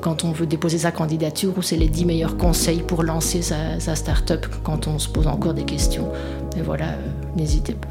quand 0.00 0.24
on 0.24 0.32
veut 0.32 0.46
déposer 0.46 0.78
sa 0.78 0.92
candidature 0.92 1.52
où 1.56 1.62
c'est 1.62 1.76
les 1.76 1.88
10 1.88 2.06
meilleurs 2.06 2.36
conseils 2.36 2.82
pour 2.82 3.02
lancer 3.02 3.42
sa, 3.42 3.78
sa 3.78 3.94
start-up 3.94 4.46
quand 4.62 4.86
on 4.86 4.98
se 4.98 5.08
pose 5.08 5.26
encore 5.26 5.54
des 5.54 5.64
questions. 5.64 6.08
Et 6.56 6.62
voilà, 6.62 6.86
n'hésitez 7.36 7.74
pas, 7.74 7.88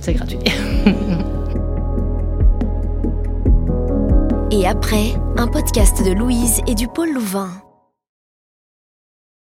c'est 0.00 0.14
gratuit. 0.14 0.38
et 4.50 4.66
après, 4.66 5.14
un 5.36 5.46
podcast 5.46 6.04
de 6.04 6.12
Louise 6.12 6.60
et 6.66 6.74
du 6.74 6.88
Pôle 6.88 7.12
Louvain. 7.12 7.63